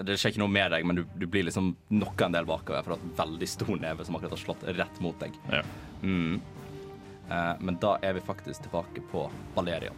[0.00, 2.86] Det skjer ikke noe med deg, men du, du blir liksom noe en del bakover
[2.86, 5.36] for at veldig stor neve som akkurat har slått rett mot deg.
[5.52, 5.62] Ja.
[6.02, 6.40] Mm.
[7.28, 9.92] Eh, men da er vi faktisk tilbake på Valeria.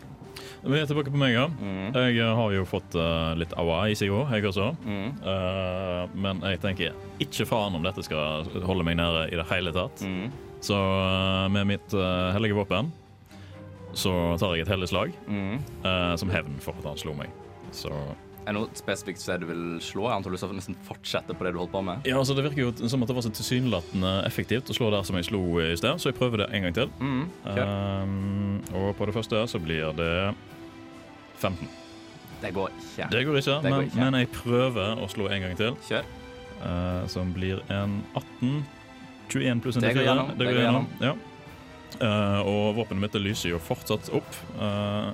[0.65, 1.45] Vi er tilbake på meg, ja.
[1.47, 1.93] Mm.
[1.95, 4.71] Jeg eh, har jo fått uh, litt aua i seg òg, jeg også.
[4.85, 5.11] Mm.
[5.25, 9.75] Uh, men jeg tenker ikke faen om dette skal holde meg nede i det hele
[9.77, 10.05] tatt.
[10.05, 10.33] Mm.
[10.65, 12.93] Så eh, med mitt eh, hellige våpen
[13.95, 15.59] så tar jeg et hellig slag Mm.
[15.87, 17.29] eh, som hevn for at han slo meg.
[17.71, 17.91] Så
[18.45, 20.03] Er det noe spesifikt sted du vil slå?
[20.11, 22.03] Jeg antar du skal nesten fortsette på det du holdt på med.
[22.05, 25.07] Ja, altså Det virker jo som at det var så tilsynelatende effektivt å slå der
[25.07, 26.91] som jeg slo i sted, så jeg prøver det en gang til.
[27.01, 27.23] Mm.
[27.47, 27.71] Kjør.
[28.03, 30.11] Um, og på det første så blir det
[31.41, 31.69] 15.
[32.43, 33.09] Det går ikke.
[33.15, 33.97] Det går ikke, Det går men, ikke.
[34.05, 36.05] men jeg prøver å slå en gang til, Kjør.
[36.65, 38.65] Uh, som blir en 18.
[39.35, 40.09] 21 pluss en Det går D4.
[40.09, 40.87] gjennom, Det går det går gjennom.
[41.05, 41.15] Ja.
[41.95, 44.39] Uh, og våpenet mitt lyser jo fortsatt opp.
[44.59, 45.13] Uh,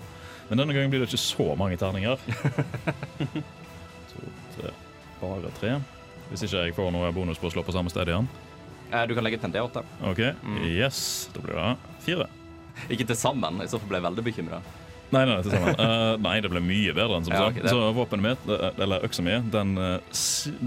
[0.51, 2.17] men denne gangen blir det ikke så mange terninger.
[4.11, 4.23] to,
[4.57, 4.73] tre,
[5.21, 5.75] bare tre.
[6.31, 8.29] Hvis ikke jeg får noe bonus på å slå på samme sted igjen.
[8.91, 9.85] Uh, Du kan legge til en D8.
[10.11, 10.61] OK, Mm.
[10.73, 11.29] yes.
[11.35, 12.27] Da blir det fire.
[12.89, 14.61] Ikke til sammen, i så fall ble jeg veldig bekymra.
[15.11, 15.75] Nei, nei, til sammen.
[15.81, 17.51] Eh, nei, det ble mye bedre enn som Ja, så.
[17.51, 19.99] ok, Så våpenet mitt, det- eller øksa mi, den, eh,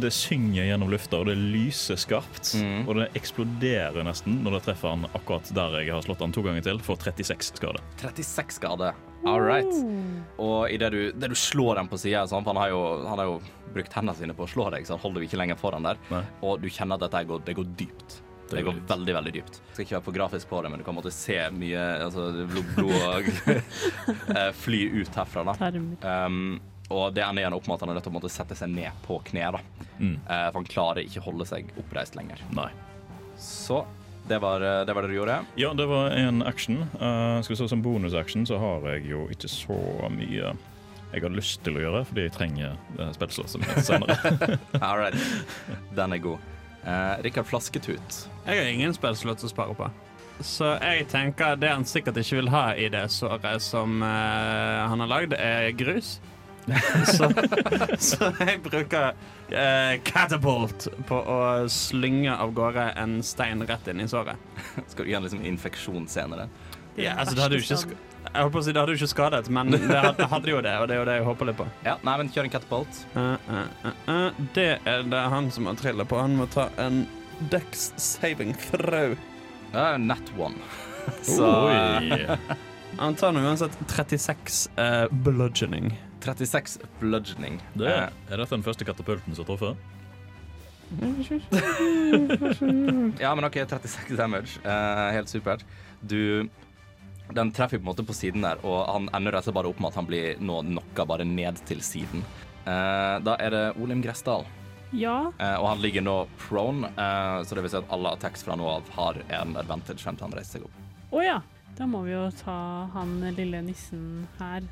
[0.04, 2.54] det synger gjennom lufta, og det lyser skarpt.
[2.60, 2.88] Mm.
[2.88, 6.44] Og det eksploderer nesten når det treffer han akkurat der jeg har slått han to
[6.44, 7.80] ganger til, for 36 skade.
[7.98, 8.94] 36 skade.
[9.26, 9.72] All right.
[10.38, 13.26] Og idet du, det du slår den på sida, for han har, jo, han har
[13.30, 13.38] jo
[13.74, 15.98] brukt hendene sine på å slå deg, så han holder jo ikke lenger foran der.
[16.12, 16.24] Nei.
[16.44, 18.20] Og du kjenner at dette går, det går dypt.
[18.56, 19.62] Det, går veldig, veldig dypt.
[19.62, 22.28] Jeg skal ikke være for grafisk på det, men du kan måtte se mye altså,
[22.52, 23.32] blod, blod og
[24.38, 25.48] eh, fly ut herfra.
[25.52, 25.72] da.
[26.28, 26.62] Um,
[26.94, 28.72] og det ender igjen opp med at han er nødt til å måtte sette seg
[28.74, 29.50] ned på kne.
[29.58, 29.64] da.
[29.98, 30.16] Mm.
[30.28, 32.42] Uh, for han klarer ikke å holde seg oppreist lenger.
[32.56, 32.70] Nei.
[33.40, 33.82] Så
[34.28, 35.40] det var eh, det, var det du gjorde.
[35.56, 36.86] Ja, det var en action.
[36.94, 39.80] Uh, skal vi se Som bonusaction så har jeg jo ikke så
[40.12, 40.54] mye
[41.14, 44.16] jeg har lyst til å gjøre, fordi jeg trenger uh, spillslåsset mitt senere.
[44.82, 45.18] All right.
[45.94, 46.48] Den er god.
[46.84, 48.26] Uh, Rikard Flasketut.
[48.44, 49.88] Jeg har ingen spillslott å spare på.
[50.44, 55.04] Så jeg tenker det han sikkert ikke vil ha i det såret som eh, han
[55.04, 56.18] har lagd, er grus.
[57.16, 57.28] så,
[58.00, 59.14] så jeg bruker
[59.52, 61.40] eh, catapult på å
[61.72, 64.40] slynge av gårde en stein rett inn i såret.
[64.88, 66.48] Skal du gjøre liksom infeksjon senere?
[66.96, 68.94] Det Ja, altså, det hadde jo ikke sk- jeg holdt på å si det hadde
[68.96, 71.26] jo ikke skadet, men det hadde, hadde jo det, og det er jo det jeg
[71.28, 71.66] håper litt på.
[71.86, 72.94] Ja, nei, men kjør en catapult.
[73.16, 74.32] Uh, uh, uh, uh.
[74.56, 76.16] Det er det han som har trillet på.
[76.22, 77.04] Han må ta en
[77.52, 79.16] Dex saving throw.
[79.74, 80.56] Ja, nat one.
[81.28, 81.50] Så
[83.00, 85.92] Han tar nå uansett 36 uh, bludgeoning.
[86.24, 87.60] 36 bludgeoning.
[87.76, 89.76] Det, Eh, er dette den første katapulten som treffer?
[93.20, 94.60] ja, men OK, 36 damage.
[94.64, 95.66] Eh, helt supert.
[96.02, 96.50] Du
[97.34, 99.70] Den treffer på en måte på siden der, og han ender rett og slett bare
[99.72, 102.26] opp med at han blir nå knocka bare ned til siden.
[102.64, 104.46] Eh, da er det Olim Gressdal,
[104.94, 108.46] Ja, eh, og han ligger nå prone, eh, så det vil si at alle attacks
[108.46, 110.78] fra nå av har en advantage frem til han reiser seg opp.
[111.12, 111.42] å ja.
[111.74, 114.66] Da må vi jo ta han lille nissen her.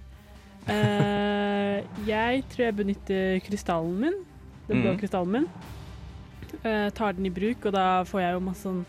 [0.69, 1.81] Eh,
[2.13, 4.19] jeg tror jeg benytter krystallen min.
[4.67, 4.99] Den blå mm.
[5.01, 5.47] krystallen min.
[6.61, 8.83] Eh, tar den i bruk, og da får jeg jo masse sånn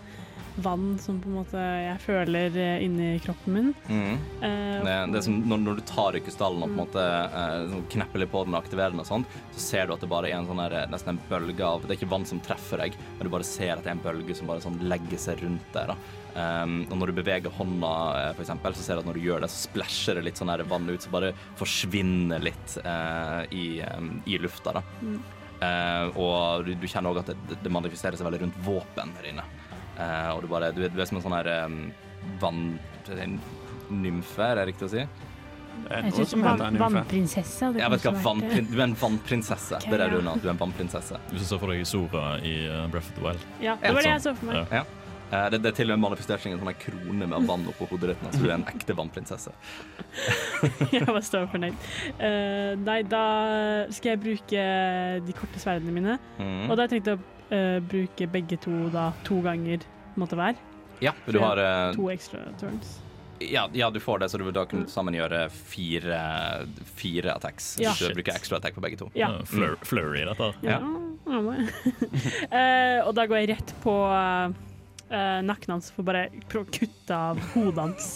[0.57, 3.71] vann som på en måte jeg føler eh, inni kroppen min.
[3.89, 4.15] Mm.
[4.43, 7.05] Eh, Det, det er som når, når du tar i krystallen og på en måte
[7.05, 10.05] eh, sånn knepper litt på den og aktiverer den, og sånt, så ser du at
[10.05, 12.43] det bare er en sånn her, nesten en bølge av Det er ikke vann som
[12.45, 15.21] treffer deg, men du bare ser at det er en bølge som bare sånn legger
[15.21, 15.93] seg rundt deg.
[15.95, 15.97] da.
[16.33, 17.93] Um, og når du beveger hånda,
[18.33, 20.49] for eksempel, så ser du at når du gjør det, så splæsjer det litt sånn
[20.49, 24.79] her vann ut, så bare forsvinner litt uh, i, um, i lufta.
[24.79, 24.85] da.
[25.05, 25.19] Mm.
[25.63, 29.29] Uh, og du, du kjenner òg at det, det manifesterer seg veldig rundt våpen her
[29.31, 29.45] inne.
[29.99, 31.85] Eh, og du bare Du er, du er som en sånn her um,
[32.43, 32.65] vann...
[33.93, 35.03] Nymfe, er det riktig å si?
[35.91, 39.79] Jeg synes som heter vannprinsesse hadde Jeg vet hva, vannprin du er en vannprinsesse.
[39.81, 40.35] Okay, det er det du er nå.
[40.41, 41.21] Du er en vannprinsesse.
[41.33, 43.47] Hvis du ser for deg Sora i uh, Breath of the Wild.
[43.65, 44.73] Ja, det var det jeg så for meg.
[44.73, 44.85] Ja.
[45.33, 47.89] Uh, det, det er til og med manifestert en sånn her krone med vann oppå
[47.91, 49.53] hodet ditt, så du er en ekte vannprinsesse.
[50.95, 51.87] jeg var så fornøyd.
[52.21, 53.25] Uh, nei, da
[53.97, 54.67] skal jeg bruke
[55.27, 56.19] de korte sverdene mine.
[56.37, 56.69] Mm.
[56.69, 57.21] Og da har jeg tenkt å
[57.53, 59.85] eh, bruke begge to da to ganger
[60.21, 60.69] måtte være hver.
[61.03, 63.01] Ja, du har uh, To ekstra turns.
[63.43, 66.19] ja, ja, du får det, så du vil da kunne sammen gjøre fire,
[66.95, 67.75] fire attacks.
[67.83, 67.95] Ja.
[67.99, 69.11] Du bruker ekstra attack på begge to.
[69.19, 69.33] Ja.
[69.33, 70.53] Uh, flur flurry, dette.
[70.63, 70.79] ja.
[70.79, 71.65] ja, uh.
[72.53, 77.41] Eh, og da går jeg rett på eh, nakken hans for bare å kutte av
[77.55, 78.13] hodet hans.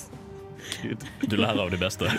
[1.20, 2.10] Du lærer av de beste.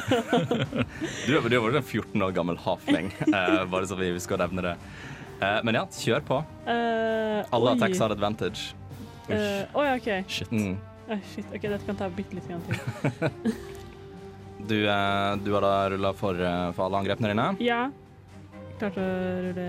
[1.27, 4.75] Du du er en 14 år gammel halfling, eh, bare så vi skal nevne det.
[5.41, 6.38] Eh, men ja, kjør på.
[6.67, 7.76] Uh, Alle oi.
[7.76, 8.73] attacks har advantage.
[9.28, 10.08] Uh, Oi, OK.
[10.32, 10.52] Shit.
[10.52, 10.78] Mm.
[11.10, 12.58] Eh, shit, ok, Dette kan ta bitte litt til.
[14.67, 16.36] Du, eh, du har da rulla for,
[16.76, 17.43] for alle angrepene dine.
[17.63, 17.84] Ja.
[18.82, 19.12] Klarte å
[19.45, 19.67] rulle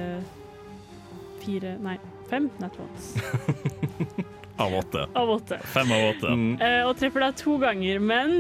[1.44, 1.94] fire Nei,
[2.30, 2.74] fem nat
[4.58, 5.04] Av åtte.
[5.14, 5.58] av åtte.
[5.70, 6.32] Fem av åtte.
[6.34, 6.56] Mm.
[6.58, 8.32] Eh, og treffer da to ganger, men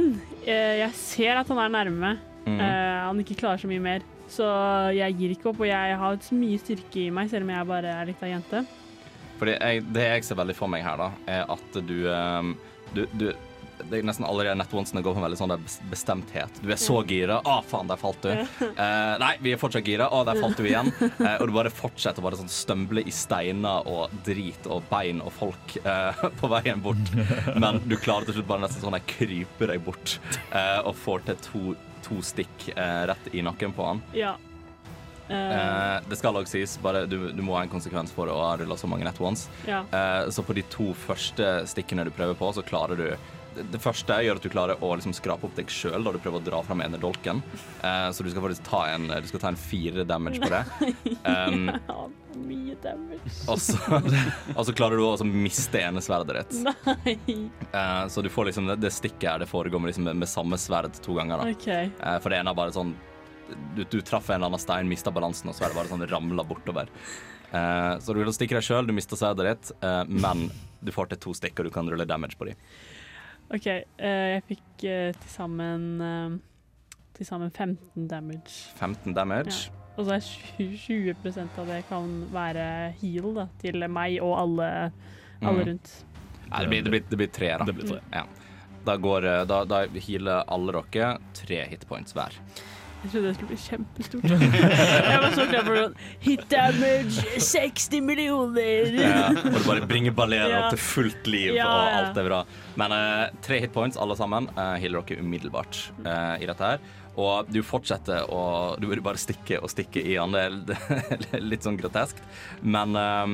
[0.42, 2.16] eh, jeg ser at han er nærme.
[2.48, 2.56] Mm.
[2.58, 4.02] Eh, han ikke klarer så mye mer.
[4.28, 4.46] Så
[4.96, 7.70] jeg gir ikke opp, og jeg har så mye styrke i meg, selv om jeg
[7.70, 8.64] bare er litt av jente.
[9.38, 12.56] Fordi jeg, Det jeg ser veldig for meg her, da, er at du, ehm,
[12.94, 13.30] du, du
[13.86, 15.52] det er nesten allerede nett onesene går for en veldig sånn
[15.90, 16.60] bestemthet.
[16.62, 17.38] Du er så gira.
[17.46, 18.32] Å, faen, der falt du.
[18.32, 20.08] Eh, nei, vi er fortsatt gira.
[20.14, 20.90] Å, der falt du igjen.
[20.98, 25.22] Eh, og du bare fortsetter å bare sånn stømble i steiner og drit og bein
[25.24, 27.12] og folk eh, på veien bort.
[27.58, 30.18] Men du klarer til slutt bare nesten sånn å krype deg bort
[30.50, 31.62] eh, og får til to,
[32.04, 34.04] to stikk eh, rett i nakken på han.
[34.16, 34.34] Ja.
[34.34, 34.48] Eh,
[35.28, 38.52] Eh, det skal også sies, bare du, du må ha en konsekvens for å ha
[38.56, 39.48] rulla så mange net ones.
[39.68, 39.82] ja.
[39.92, 43.08] Eh, så på de to første stikkene du prøver på, så klarer du
[43.58, 46.38] det, første gjør at du klarer å liksom skrape opp deg sjøl da du prøver
[46.38, 47.42] å dra fram ene dolken.
[47.82, 50.64] Eh, så du skal faktisk ta en, ta en fire damage på det.
[51.28, 51.70] Um.
[52.38, 53.32] Mye damage.
[53.50, 53.76] og, så,
[54.54, 56.58] og så klarer du å miste ene sverdet ditt.
[56.88, 57.16] Nei.
[57.72, 60.58] Uh, så du får liksom det, det stikket her, det foregår med, liksom, med samme
[60.60, 61.42] sverd to ganger.
[61.42, 61.56] da.
[61.56, 61.90] Okay.
[62.02, 62.94] Uh, for det ene er bare sånn
[63.48, 66.06] Du, du traff en eller annen stein, mista balansen, og så er det bare sånn
[66.10, 66.90] ramla bortover.
[67.48, 69.70] Uh, så du vil stikke deg sjøl, du mister sverdet ditt,
[70.12, 70.50] men
[70.84, 72.60] du får til to stikk, og du kan rulle damage på dem.
[73.56, 73.64] OK.
[73.64, 76.42] jeg fikk til sammen
[77.16, 78.68] til sammen 15 damage.
[78.76, 79.72] 15 damage.
[79.98, 80.26] Og så er
[80.58, 82.66] 20 20 av det kan være
[83.00, 84.68] heal da, til meg og alle,
[85.42, 85.66] alle Mm.
[85.72, 85.90] rundt.
[86.48, 87.64] Nei, det, blir, det, blir, det blir tre, da.
[87.66, 88.00] Det blir tre.
[88.14, 88.22] Ja.
[88.86, 92.32] Da, går, eh, da, da healer alle dere tre hitpoints hver.
[92.98, 94.24] Jeg trodde det skulle bli kjempestort.
[95.12, 95.92] jeg var så klar for sånn
[96.24, 98.96] Hit damage 60 millioner!
[98.98, 100.64] Ja, og du bare bringer balleren Ja.
[100.66, 102.40] opp til fullt liv, Ja, og alt er bra.
[102.80, 106.82] Men uh, tre hitpoints alle sammen uh, healer dere umiddelbart uh, i dette her.
[107.18, 108.42] Og du fortsetter å
[108.78, 110.34] Du vil bare stikke og stikke i han.
[110.34, 112.20] Det er litt sånn grotesk.
[112.62, 113.32] Men eh,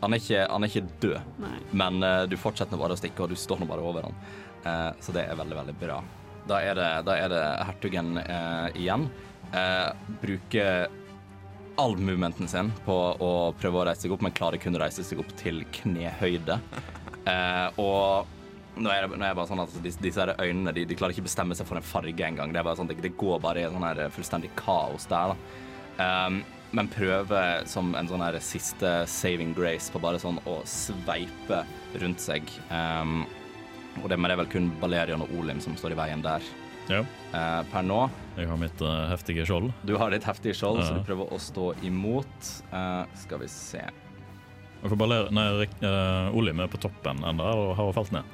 [0.00, 1.28] han, er ikke, han er ikke død.
[1.44, 1.52] Nei.
[1.78, 4.18] Men uh, du fortsetter bare å stikke, og du står nå bare over han.
[4.66, 6.00] Eh, så det er veldig, veldig bra.
[6.48, 9.08] Da er det, da er det hertugen eh, igjen.
[9.54, 9.88] Eh,
[10.22, 10.86] bruker
[11.80, 15.04] all movementen sin på å prøve å reise seg opp, men klarer kun å reise
[15.06, 16.60] seg opp til knehøyde.
[17.24, 18.28] Eh, og
[18.76, 21.14] nå er, det, nå er det bare sånn at disse, disse øynene de, de klarer
[21.14, 22.52] ikke bestemme seg for en farge engang.
[22.54, 25.32] Det sånn, det, det går bare i sånn her fullstendig kaos der.
[25.32, 25.62] da.
[25.94, 26.42] Um,
[26.74, 31.62] men prøver som en sånn her siste saving grace på bare sånn å sveipe
[32.02, 32.50] rundt seg.
[32.66, 33.22] Um,
[34.02, 36.42] og det, men det er vel kun Balerion og Olim som står i veien der
[36.90, 37.00] Ja.
[37.32, 38.10] eh, per nå.
[38.36, 39.72] Jeg har mitt eh, heftige skjold.
[39.86, 42.50] Du har ditt heftige skjold, så du prøver å stå imot.
[42.72, 43.84] Eh, skal vi se
[44.84, 48.24] for Baler nei, eh, Olim er på toppen ennå og har falt ned.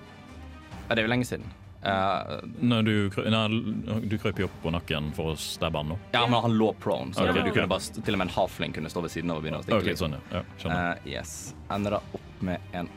[0.89, 1.47] Ja, Det er jo lenge siden.
[1.81, 5.97] Uh, Nei, du, nei, du krøp jo opp på nakken for å stabbe han nå.
[6.13, 8.75] ja, men han lå prone, så okay, du kunne bare, til og med en halfling
[8.77, 10.43] kunne stå ved siden av og begynne å stikke Ok, sånn, ja.
[10.61, 10.75] ja.
[10.75, 11.55] Eh, yes.
[11.73, 12.91] Ender da opp med en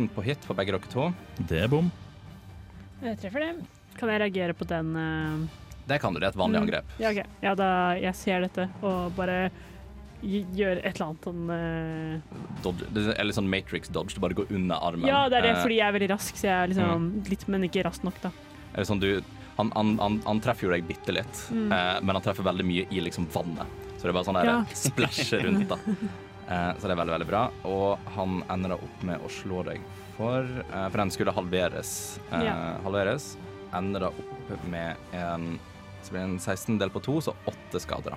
[0.00, 1.08] 18 på hit for begge dere to.
[1.48, 1.90] Det er bom.
[3.02, 3.50] Jeg treffer det.
[3.98, 5.48] Kan jeg reagere på den eh,
[5.88, 6.66] Det kan du, det er et vanlig Mm.
[6.68, 6.84] angrep.
[7.00, 7.26] Ja, OK.
[7.42, 9.50] Ja, da jeg ser dette og bare
[10.22, 14.20] gj- gjør et eller annet sånn eh, Dodge, det er litt sånn Matrix dodge, du
[14.20, 15.06] bare går under armen.
[15.08, 17.48] Ja, det er det, Eh, fordi jeg er veldig rask, så jeg er liksom litt,
[17.48, 18.30] men ikke rask nok, da.
[18.74, 19.22] er det sånn du,
[19.58, 21.72] han, han, han, han treffer jo deg bitte litt, Mm.
[21.72, 23.66] eh, men han treffer veldig mye i liksom vannet.
[23.98, 24.64] Så det er bare sånn der Ja.
[24.72, 25.76] splæsjer rundt, da.
[26.50, 27.42] Eh, så det er veldig, veldig bra.
[27.70, 29.80] Og han ender da opp med å slå deg
[30.16, 31.92] for eh, For den skulle halveres.
[32.32, 32.56] Eh, Ja.
[32.84, 33.36] Halveres.
[33.76, 35.58] Ender da opp med en
[36.02, 38.10] Så blir det en 16 del på to, så åtte skader.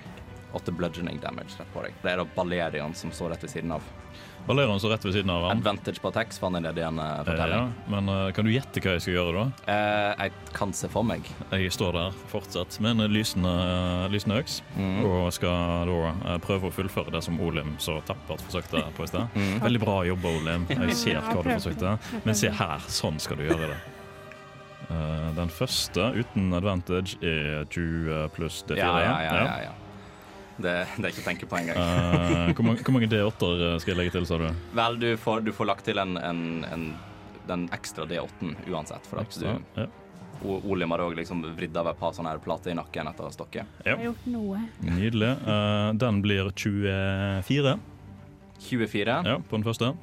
[0.56, 1.92] Åtte bludgeoning damage rett på deg.
[2.02, 3.82] Det er da Balerion som står rett ved siden av.
[4.46, 5.58] Balerion står rett ved siden av han.
[5.62, 7.70] Advantage på attacks, han er nede i en eh, Eh, fortelling.
[7.70, 7.90] ja.
[7.94, 9.44] Men eh, kan du gjette hva jeg skal gjøre da?
[9.72, 11.24] Eh, jeg kan se for meg.
[11.50, 13.54] Jeg står der fortsatt med en lysende,
[14.12, 15.04] lysende øks Mm.
[15.06, 19.06] og skal da eh, prøve å fullføre det som Olim så tappert forsøkte på i
[19.06, 19.26] sted.
[19.34, 19.60] Mm.
[19.64, 20.66] Veldig bra jobba, Olim.
[20.68, 21.96] Jeg ser hva du forsøkte.
[22.24, 23.78] Men se her, sånn skal du gjøre det.
[24.90, 28.76] Eh, den første uten advantage er 20 pluss D4.
[28.76, 29.32] Ja, ja, ja.
[29.40, 29.72] ja, ja.
[30.56, 31.80] Det, det er ikke å tenke på engang.
[31.80, 34.46] uh, hvor, mange, hvor mange D8-er skal jeg legge til, sa du?
[34.78, 36.86] Vel, du får, du får lagt til en, en, en,
[37.48, 39.06] den ekstra D8-en uansett.
[39.10, 39.58] For at Ekstra?
[39.58, 39.90] du, Ja.
[40.44, 43.68] Olim har òg liksom vridd av et par sånne her plater i nakken etter stokket.
[43.86, 43.94] Ja.
[43.96, 44.58] har gjort noe.
[44.84, 45.30] Nydelig.
[45.46, 47.78] Uh, den blir 24
[48.64, 49.14] 24.
[49.24, 49.94] ja, på den første.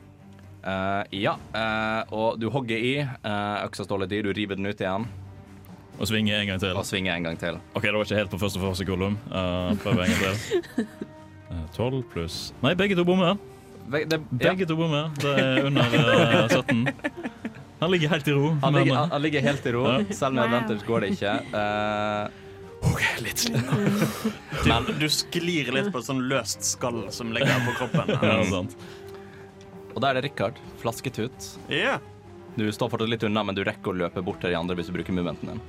[0.61, 1.35] Uh, ja.
[1.53, 2.95] uh, og du hogger i.
[3.01, 4.21] eh, øksa står litt i.
[4.25, 5.07] Du river den ut igjen
[5.99, 6.75] Og svinge en gang til.
[6.77, 7.59] og svinge en gang til.
[7.75, 9.17] OK, det var ikke helt på første forsøk, Gollum.
[9.29, 10.87] Uh, prøv en gang til.
[11.75, 13.35] Tolv 12 pluss Nei, begge to bommer.
[13.91, 14.51] Be Det, ja.
[14.51, 15.11] Begge to bommer.
[15.19, 16.87] Det er under uh, 17.
[17.81, 18.49] Han ligger helt i ro.
[18.61, 19.83] Han, ligger, eh, han, han ligger helt i ro.
[19.89, 20.15] Ja.
[20.15, 21.33] Selv med advantage går det ikke.
[22.81, 23.97] Ok, litt sliten.
[24.69, 28.13] Men du sklir litt på et sånn løst skall som ligger på kroppen.
[28.21, 28.77] Ja, sant.
[29.93, 30.61] og da er det Richard.
[30.81, 31.51] Flasketut.
[31.69, 31.99] Yeah.
[32.55, 34.89] Du står fortsatt litt unna, men du rekker å løpe bort til de andre hvis
[34.89, 35.61] du bruker movementen din.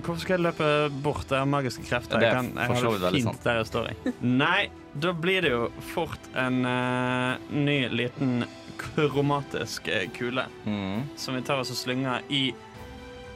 [0.00, 0.66] Hvorfor skal jeg løpe
[1.04, 1.26] bort?
[1.30, 2.22] Jeg har magiske krefter.
[2.22, 4.12] Jeg, kan, jeg har det fint der jeg står i.
[4.26, 4.70] Nei,
[5.04, 8.44] da blir det jo fort en uh, ny liten
[8.80, 11.02] kromatisk eh, kule Mm.
[11.16, 12.54] som vi tar oss og slynger i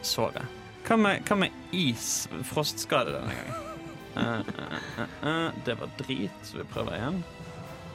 [0.03, 0.45] såret.
[0.85, 2.27] Hva med, hva med is?
[2.49, 3.61] Frostskade denne gangen.
[4.15, 4.41] Uh,
[5.27, 7.23] uh, det var drit, så vi prøver igjen.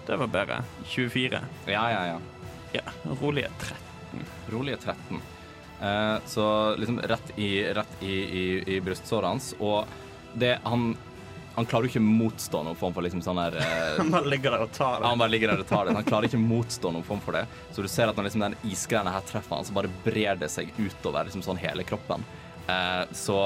[0.07, 0.61] Det var bedre.
[0.89, 1.41] 24.
[1.69, 2.19] Ja, ja, ja.
[2.73, 2.85] Ja,
[3.21, 4.25] rolige 13.
[4.53, 5.21] Rolige 13.
[5.81, 9.85] Eh, så liksom rett i, rett i, i, i brystsåret hans, og
[10.39, 10.91] det han
[11.55, 14.53] han klarer jo ikke motstå noen form for liksom sånn her eh, Han bare ligger
[14.53, 15.09] der og tar det.
[15.09, 15.95] Han bare ligger der og tar det.
[15.97, 17.41] Han klarer ikke motstå noen form for det.
[17.75, 20.47] Så du ser at når liksom den isgreiene her treffer han, så bare brer det
[20.53, 22.23] seg utover liksom sånn hele kroppen.
[22.69, 23.41] Eh, så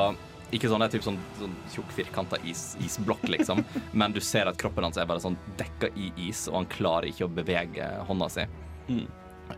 [0.54, 3.64] ikke sånn, typ sånn, sånn tjukk, firkanta is, isblokk, liksom.
[4.00, 7.10] Men du ser at kroppen hans er bare sånn dekka i is, og han klarer
[7.10, 8.46] ikke å bevege hånda si.
[8.92, 9.08] Mm.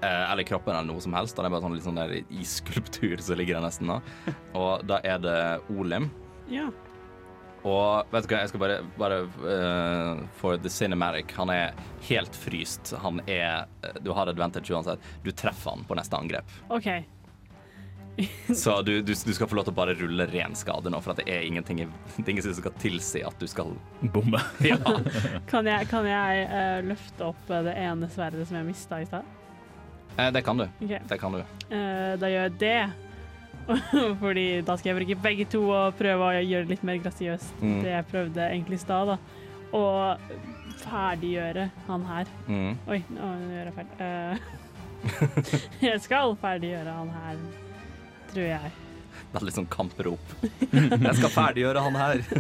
[0.02, 1.38] Eh, eller kroppen eller noe som helst.
[1.38, 3.92] Han er bare sånn litt sånn der isskulptur som ligger der nesten.
[3.92, 4.36] da.
[4.58, 5.40] Og da er det
[5.76, 6.10] Olim.
[6.52, 6.70] Ja.
[7.66, 11.74] Og vet du hva, jeg skal bare, bare uh, For the cinematic, han er
[12.06, 12.94] helt fryst.
[13.02, 13.66] Han er
[14.06, 15.02] Du har advantage uansett.
[15.26, 16.58] Du treffer han på neste angrep.
[16.70, 16.92] OK.
[18.56, 21.18] Så du, du, du skal få lov til å bare rulle ren skade nå, for
[21.18, 23.74] det er ingenting, ingenting som skal tilsi at du skal
[24.14, 24.42] Bombe.
[24.66, 24.78] Ja.
[25.50, 29.34] Kan jeg, kan jeg uh, løfte opp det ene sverdet som jeg mista i stad?
[30.18, 30.68] Eh, det kan du.
[30.80, 31.00] Okay.
[31.08, 31.42] Det kan du.
[31.70, 32.80] Eh, da gjør jeg det.
[34.22, 37.58] Fordi da skal jeg bruke begge to og prøve å gjøre det litt mer grasiøst.
[37.62, 37.80] Mm.
[37.84, 39.18] Det jeg prøvde egentlig i stad, da.
[39.76, 40.22] Og
[40.86, 42.32] ferdiggjøre han her.
[42.48, 42.74] Mm.
[42.94, 43.92] Oi, nå gjør jeg feil.
[44.06, 44.50] Eh,
[45.90, 47.46] jeg skal ferdiggjøre han her,
[48.32, 48.74] tror jeg.
[49.32, 50.34] Det er litt sånn kamprop.
[50.72, 52.26] Jeg skal ferdiggjøre han her.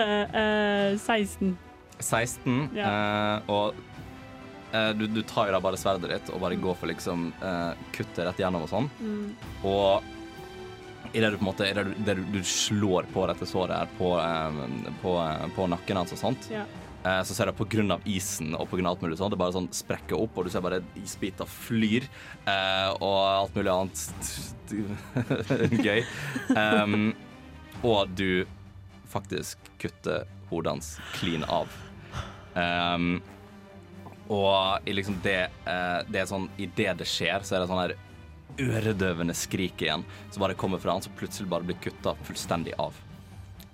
[0.00, 1.52] Eh, 16.
[2.00, 3.76] 16, eh, og
[4.72, 7.72] eh, du, du tar jo da bare sverdet ditt og bare går for liksom uh,
[7.94, 8.88] kuttet rett gjennom og sånn.
[9.00, 9.28] Mm.
[9.68, 10.02] Og
[11.16, 14.50] idet du på en måte det du, du, slår på dette såret her på, eh,
[15.02, 15.12] på,
[15.56, 16.64] på nakken hans og sånt, Ja.
[17.26, 19.40] så ser du på grunn av isen og på grunn av alt mulig sånt, det
[19.40, 22.06] bare sånn sprekker opp, og du ser bare isbiter flyr,
[23.00, 23.96] og alt mulig annet
[25.88, 26.00] gøy.
[26.54, 27.10] Um,
[27.82, 28.46] og du
[29.10, 31.66] faktisk kutter hodet hans clean av.
[32.54, 33.18] Um,
[34.30, 37.82] og i liksom det, eh, det er sånn Idet det skjer, så er det sånn
[37.82, 37.96] her
[38.60, 42.94] øredøvende skrik igjen som bare kommer fra han, som plutselig bare blir kutta fullstendig av.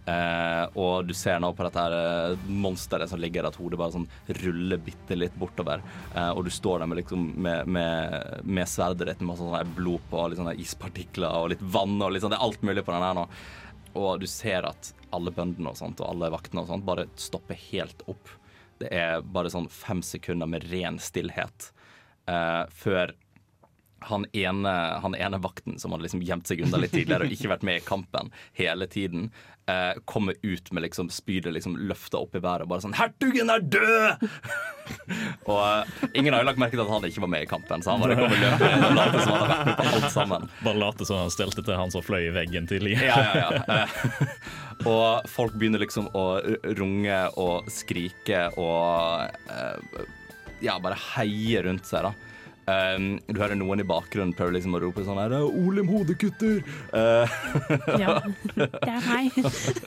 [0.07, 3.81] Eh, og du ser nå på dette her eh, monsteret som ligger der, at hodet
[3.81, 4.07] bare sånn
[4.39, 5.83] ruller bitte litt bortover.
[6.15, 9.75] Eh, og du står der med, liksom, med, med, med sverdet ditt med masse sånn
[9.77, 12.87] blod på, litt sånne ispartikler og litt vann og litt sånn, det er alt mulig
[12.87, 13.27] på den her nå.
[13.97, 17.59] Og du ser at alle bøndene og sånt, og alle vaktene og sånt bare stopper
[17.73, 18.31] helt opp.
[18.83, 21.71] Det er bare sånn fem sekunder med ren stillhet
[22.31, 23.15] uh, før
[24.07, 27.51] han ene, han ene vakten som hadde liksom gjemt seg unna litt tidligere og ikke
[27.51, 29.31] vært med i kampen hele tiden,
[29.71, 33.51] eh, kommer ut med liksom spydet liksom løfta opp i været og bare sånn 'Hertugen
[33.51, 34.27] er død!'
[35.51, 37.83] og eh, ingen har jo lagt merke til at han ikke var med i kampen,
[37.83, 39.97] så han bare kom og løp inn og late som han hadde vært med på
[39.97, 40.47] alt sammen.
[40.63, 43.11] Bare late som han stelte til han som fløy i veggen tidligere.
[43.11, 43.81] Ja, ja, ja.
[43.81, 46.27] Eh, og folk begynner liksom å
[46.79, 50.07] runge og skrike og eh,
[50.65, 52.26] ja, bare heie rundt seg, da.
[52.67, 57.27] Um, du hører noen i bakgrunnen prøve liksom å rope sånn her 'Olim hodekutter!' Uh,
[58.03, 58.17] Ja,
[58.57, 59.31] det er meg.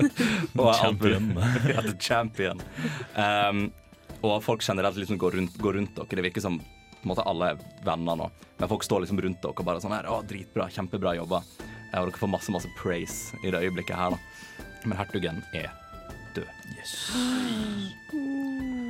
[0.60, 1.34] og Champion.
[1.74, 2.62] ja, the champion.
[3.20, 3.65] Um,
[4.24, 6.08] og folk generelt liksom går rundt, går rundt dere.
[6.22, 8.30] Det virker som på en måte alle er venner nå.
[8.60, 10.70] Men folk står liksom rundt dere og bare sånn her 'Å, dritbra.
[10.72, 11.44] Kjempebra jobba'.
[11.94, 14.20] Eh, Og dere får masse, masse praise i det øyeblikket her, da.
[14.86, 15.68] Men hertugen er
[16.36, 16.48] død.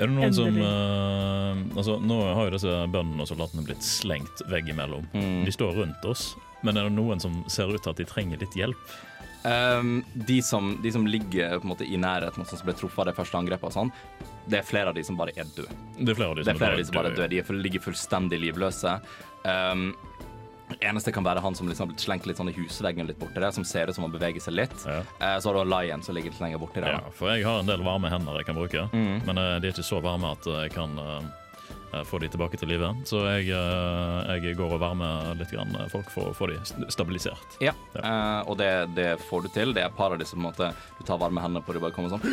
[0.00, 4.42] Er det noen som eh, Altså, Nå har jo disse bøndene og soldatene blitt slengt
[4.50, 5.06] veggimellom.
[5.12, 5.44] Mm.
[5.46, 6.32] De står rundt oss,
[6.66, 8.98] men er det noen som ser ut til at de trenger litt hjelp?
[9.40, 13.00] Um, de, som, de som ligger på en måte i nærheten, og som ble truffet
[13.00, 13.92] av det første angrepet, og sånn,
[14.50, 15.72] det er flere av de som bare er døde.
[15.96, 17.28] Det er flere av de som er flere av de som bare er døde.
[17.30, 17.32] døde.
[17.32, 18.98] De er, ligger fullstendig livløse.
[19.46, 19.86] Um,
[20.80, 23.40] eneste kan være han som liksom har blitt slengt litt sånn i husveggen litt borti
[23.42, 24.76] der, som ser ut som han beveger seg litt.
[24.86, 25.00] Ja.
[25.18, 27.00] Eh, så har du Lion som ligger litt lenger borti der.
[27.00, 29.20] Ja, for jeg har en del varme hender jeg kan bruke, Mm.
[29.26, 31.20] men eh, de er ikke så varme at jeg kan eh,
[31.94, 32.92] eh, få de tilbake til live.
[33.08, 36.58] Så jeg, eh, jeg går og varmer litt grann eh, folk for å få de
[36.92, 37.58] stabilisert.
[37.60, 39.74] Ja, eh, og det, det får du til.
[39.74, 41.92] Det er par av disse på en måte du tar varme hender på, de bare
[41.96, 42.24] kommer sånn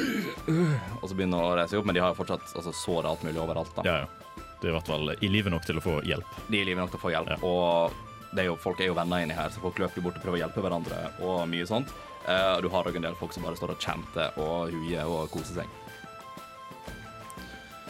[1.02, 3.23] Og så begynner å reise seg opp, men de har jo fortsatt altså, sår alt
[3.28, 3.73] mulig overalt.
[3.78, 3.84] da.
[3.88, 4.43] Ja, ja.
[4.62, 6.26] De er i hvert fall i live nok til å få hjelp.
[6.50, 7.28] De er i live nok til å få hjelp.
[7.30, 7.38] Ja.
[7.46, 7.94] Og
[8.36, 10.38] er jo, folk er jo venner inni her, så folk løper jo bort og prøver
[10.40, 11.94] å hjelpe hverandre og mye sånt.
[12.28, 15.30] Uh, du har òg en del folk som bare står og chanter og huier og
[15.32, 15.75] koser seg.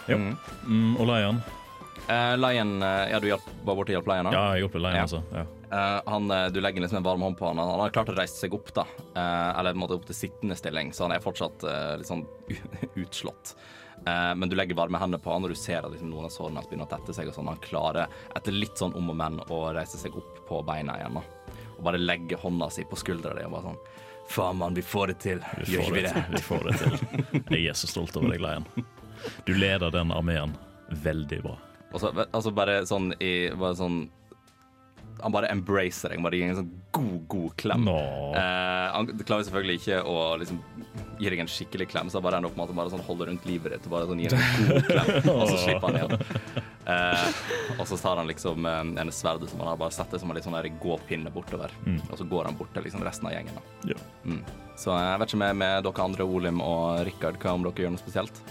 [0.07, 0.15] Ja.
[0.15, 0.35] Mm.
[0.67, 1.39] Mm, og Lion.
[2.07, 4.29] Uh, Lion eh, Ja, du hjelp, var borte og hjalp Lion?
[4.29, 4.31] da?
[4.31, 5.01] Ja, jeg hjalp Lion, Ja.
[5.03, 5.23] altså.
[5.35, 5.43] Ja.
[5.67, 7.59] Uh, han, eh, du legger liksom en varm hånd på han.
[7.59, 8.85] Han har klart å reise seg opp, da.
[9.17, 12.07] Uh, eller på en måte opp til sittende stilling, så han er fortsatt uh, litt
[12.07, 12.23] sånn
[13.03, 13.57] utslått.
[14.05, 16.33] Eh, men du legger varme hender på han, og du ser at liksom, noen av
[16.33, 17.29] sårene hans begynner å tette seg.
[17.29, 17.51] og sånn.
[17.51, 21.19] Han klarer etter litt sånn om og men å reise seg opp på beina igjen.
[21.19, 21.55] da.
[21.77, 23.81] og bare legger hånda si på skuldra di og bare sånn
[24.27, 25.37] Faen, mann, vi får det til.
[25.63, 26.95] Vi Gjør ikke vi det, vi får det til.
[27.55, 28.65] Jeg er så stolt over deg, Leien.
[29.47, 30.51] Du leder den armeen
[30.91, 31.53] veldig bra.
[31.93, 34.01] Og så altså bare sånn i bare sånn
[35.23, 37.83] Han bare embracer deg, bare gir en sånn god, god klem.
[37.87, 37.97] No.
[38.37, 40.59] Eh, han klarer selvfølgelig ikke å liksom
[41.17, 43.31] gi deg en skikkelig klem, så bare ender opp med at han bare sånn holder
[43.31, 45.97] rundt livet ditt og bare sånn gir deg en god klem, og så slipper han
[45.97, 46.63] igjen.
[46.87, 47.25] Eh,
[47.79, 50.37] og så tar han liksom eh, en sverd som han har bare setter som en
[50.37, 51.99] litt sånn der gåpinne bortover, Mm.
[52.11, 53.57] og så går han bort til liksom resten av gjengen.
[53.57, 53.91] Da.
[53.93, 53.99] Ja.
[54.27, 54.41] Mm.
[54.77, 57.95] Så jeg vet ikke med, med dere andre, Olim og Rikard, hva om dere gjør
[57.95, 58.41] noe spesielt?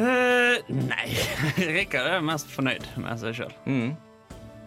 [0.00, 1.08] Uh, nei.
[1.76, 3.52] Rikard er mest fornøyd med seg sjøl.
[3.68, 3.90] Mm.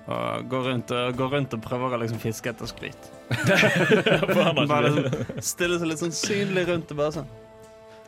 [0.04, 3.06] Og går rundt og, går rundt og prøver å liksom fiske etter skryt.
[4.68, 7.30] Bare liksom stille seg litt sånn synlig rundt og bare sånn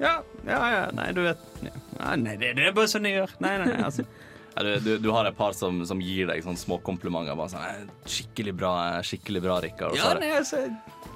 [0.01, 1.71] Ja, ja, ja, nei, du vet ja.
[2.19, 3.31] Nei, det, det er bare sånn jeg gjør.
[3.39, 4.03] Nei, nei, altså.
[4.55, 7.35] Ja, du, du, du har et par som, som gir deg sånne små komplimenter.
[7.39, 8.73] Bare sånn, «Eh, skikkelig bra,
[9.03, 9.95] skikkelig bra, Rikard.
[9.99, 10.75] Ja, nei, altså jeg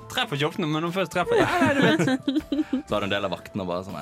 [0.10, 2.32] Treffer ikke ofte, men når først treffer Ja, nei, du vet.
[2.88, 4.00] Så har du en del av vaktene bare sånn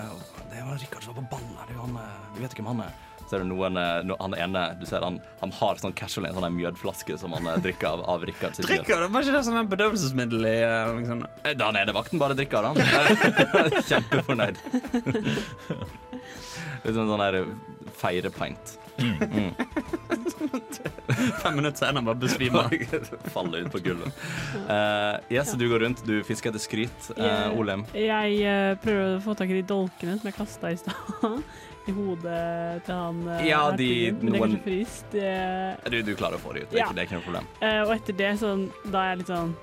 [0.54, 1.74] Det var Rikard som var på ballen her.
[1.74, 3.07] eh, du vet ikke hvem han er.
[3.28, 6.38] Så du noen eh, no, Han ene du ser han, han har sånn casual en
[6.38, 8.68] sånn mjødflaske som han eh, drikker av, av Rikard sitt.
[8.70, 9.10] Drikker det?
[9.12, 10.56] Var ikke det sånn en bedøvelsesmiddel i
[11.02, 11.26] liksom.
[11.60, 12.80] Da nede vakten bare drikker han.
[13.90, 14.60] Kjempefornøyd.
[15.68, 17.42] Litt sånn sånn der
[17.98, 18.78] feirepint.
[18.98, 19.52] Mm.
[21.42, 22.72] Fem minutter senere bare besvimer.
[23.34, 24.24] Faller ut på gulvet.
[24.68, 27.12] Uh, yes, du går rundt, du fisker etter skryt.
[27.14, 27.84] Jeg- Uh, Olem.
[27.94, 31.42] Jeg eh, prøver å få tak i de dolkene som jeg kasta i stad.
[31.88, 34.18] I hodet til han eh, Ja, de- hertugen.
[34.18, 35.12] Men det er noen- kanskje frist.
[35.92, 36.70] Du, du klarer å få det ut.
[36.72, 36.86] Det er, Ja.
[36.88, 37.48] ikke, det er ikke noe problem.
[37.62, 39.56] eh, og etter det, sånn, da er jeg litt sånn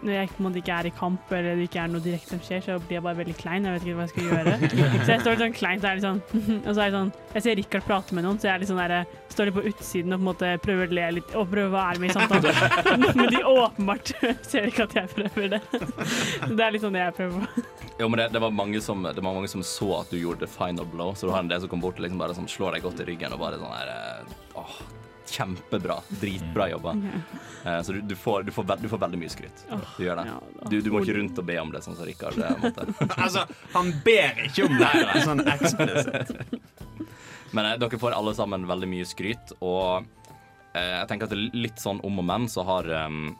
[0.00, 2.34] Når jeg på en måte ikke er i kamp, eller det ikke er noe direkte
[2.34, 3.66] som skjer, så blir jeg bare veldig klein.
[3.66, 4.54] Jeg vet ikke hva jeg skal gjøre.
[5.04, 6.20] Så jeg står litt sånn kleint, så er sånn
[6.68, 8.70] Og så er det sånn Jeg ser Rikard prate med noen, så jeg er litt
[8.70, 8.94] sånn der,
[9.32, 11.74] står litt på utsiden og på en måte prøver å le litt og prøver å
[11.74, 13.16] være med i samtalen.
[13.18, 14.12] Men de åpenbart
[14.46, 15.62] ser ikke at jeg prøver det.
[15.70, 17.66] Det er litt sånn det jeg prøver på.
[18.00, 20.46] Jo, men det, det, var mange som, det var mange som så at du gjorde
[20.46, 22.48] the final blow, så du har en del som kom bort og liksom bare sånn,
[22.48, 24.78] slår deg godt i ryggen og bare sånn her eh, Åh,
[25.30, 25.98] kjempebra.
[26.20, 26.94] Dritbra jobba.
[27.64, 29.64] Uh, så du, du, får, du, får veld, du får veldig mye skryt.
[29.96, 30.26] Du gjør det.
[30.70, 32.86] Du, du må ikke rundt og be om det, sånn som Rikard måtte.
[33.24, 36.34] altså, han ber ikke om det her, sånn eksplisitt.
[37.56, 40.06] Men uh, dere får alle sammen veldig mye skryt, og
[40.76, 43.32] eh, jeg tenker at litt sånn om og men så har um,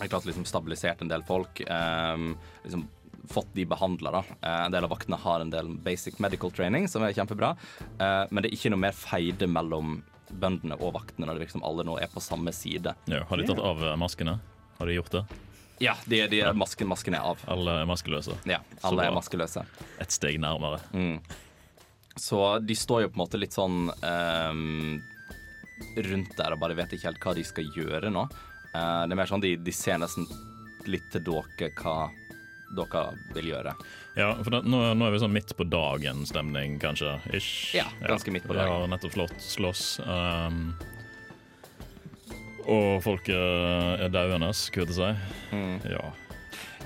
[0.00, 1.60] jeg klart liksom stabilisert en del folk.
[1.66, 2.86] Um, liksom
[3.30, 4.22] fått de behandla, da.
[4.40, 7.54] Eh, en del av vaktene har en del basic medical training, som er kjempebra.
[7.98, 10.00] Eh, men det er ikke noe mer feide mellom
[10.30, 12.94] bøndene og vaktene når det liksom alle nå er på samme side.
[13.10, 14.38] Ja, har de tatt av eh, maskene?
[14.78, 15.24] Har de gjort det?
[15.80, 17.40] Ja, de, de, masken, masken er av.
[17.48, 18.36] Alle er maskeløse.
[18.48, 19.64] Ja, alle er maskeløse.
[20.02, 20.82] Et steg nærmere.
[20.92, 21.16] Mm.
[22.20, 24.98] Så de står jo på en måte litt sånn um,
[25.96, 28.26] rundt der og bare vet ikke helt hva de skal gjøre nå.
[28.74, 30.28] Uh, det er mer sånn de, de ser nesten
[30.90, 32.10] litt til dere hva
[32.76, 33.02] dere
[33.34, 33.72] vil gjøre.
[34.18, 37.16] Ja, for det, nå, nå er vi sånn midt på dagen-stemning, kanskje.
[37.34, 37.74] Ish.
[37.78, 38.72] Ja, ganske midt på Vi dagen.
[38.72, 39.84] har nettopp slått, slåss.
[40.06, 40.74] Um,
[42.70, 45.56] og folk er, er dauende, skulle jeg si.
[45.56, 45.76] Mm.
[45.96, 46.04] Ja.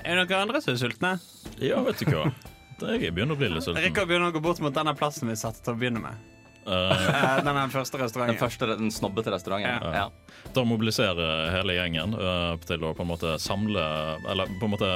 [0.05, 1.15] Er det noen andre som er sultne?
[1.61, 2.29] ja, vet du hva.
[2.75, 3.83] Jeg begynner å bli litt sulten.
[3.85, 6.23] Rikard begynner å gå bort mot denne plassen vi satte til å begynne med.
[6.65, 6.89] Uh,
[7.37, 8.39] den Denne første Den restauranten.
[8.41, 9.85] første, den snobbete restauranten.
[9.93, 10.05] Ja.
[10.09, 10.45] Ja.
[10.55, 13.83] da mobiliserer hele gjengen uh, til å på en måte samle
[14.31, 14.89] Eller på en måte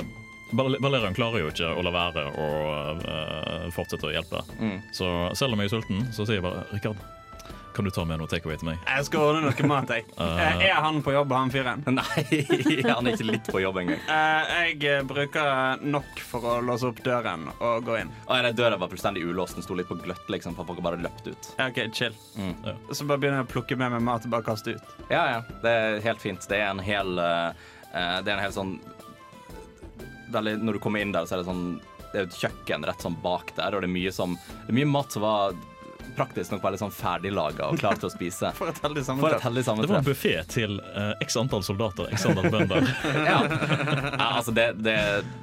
[0.52, 2.50] Valerian klarer jo ikke å la være å
[3.04, 4.42] uh, fortsette å hjelpe.
[4.60, 4.82] Mm.
[4.96, 7.02] Så selv om jeg er sulten, så sier jeg bare Rikard,
[7.80, 8.80] kan du ta med noe takeaway til meg?
[8.84, 10.04] Jeg skal ordne noe mat, jeg.
[10.20, 11.86] uh, Er han på jobb, han fyren?
[11.86, 12.24] Nei,
[12.90, 14.02] han er ikke litt på jobb engang.
[14.10, 18.12] Uh, Jeg bruker nok for å låse opp døren og gå inn.
[18.26, 19.56] Og ja, døra var fullstendig ulåst.
[19.56, 21.52] Den sto litt på gløtt, liksom, for folk bare løpt ut.
[21.60, 22.18] Ja, OK, chill.
[22.36, 22.56] Mm.
[22.66, 22.76] Ja.
[22.92, 24.96] Så bare begynner jeg å plukke med meg mat og bare kaste ut.
[25.08, 25.42] Ja, ja.
[25.64, 26.50] Det er helt fint.
[26.50, 28.76] Det er en hel eh, eh, Det er en hel sånn
[30.32, 31.66] veldig, Når du kommer inn der, så er det sånn
[32.10, 34.80] Det er et kjøkken rett sånn bak der, og det er mye som Det er
[34.82, 35.58] mye mat som var
[36.18, 38.52] praktisk nok veldig sånn ferdiglaga og klar til å spise.
[38.60, 39.44] For et heldig samme treff.
[39.44, 39.88] sammentreff.
[39.88, 42.90] Det var buffé til uh, x antall soldater, x antall bønder.
[43.30, 43.40] Ja.
[43.44, 44.96] Ja, altså det, det,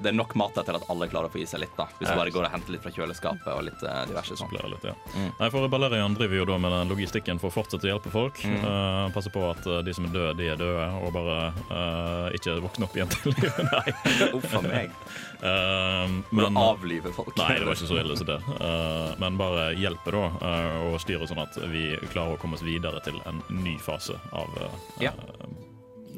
[0.03, 1.75] det er nok mat til at alle klarer å få i seg litt.
[1.79, 4.53] da Hvis du bare går og henter litt fra kjøleskapet og litt uh, diverse sånn.
[4.57, 4.95] Litt, ja.
[5.15, 5.31] Mm.
[5.39, 8.41] Nei, for Balerian driver jo da med den logistikken for å fortsette å hjelpe folk.
[8.47, 8.59] Mm.
[8.65, 11.37] Uh, passe på at eh, de som er døde, de er døde, og bare
[11.71, 13.61] eh, ikke våkne opp igjen til livet.
[13.73, 14.31] Nei.
[14.37, 14.93] Uff a meg.
[15.37, 17.35] Uh, Men avlive folk.
[17.37, 18.39] Nei, det var ikke så ille som det.
[18.57, 20.56] Eh, men bare hjelpe da, eh,
[20.87, 24.57] og styre sånn at vi klarer å komme oss videre til en ny fase av
[24.61, 25.13] eh, Ja.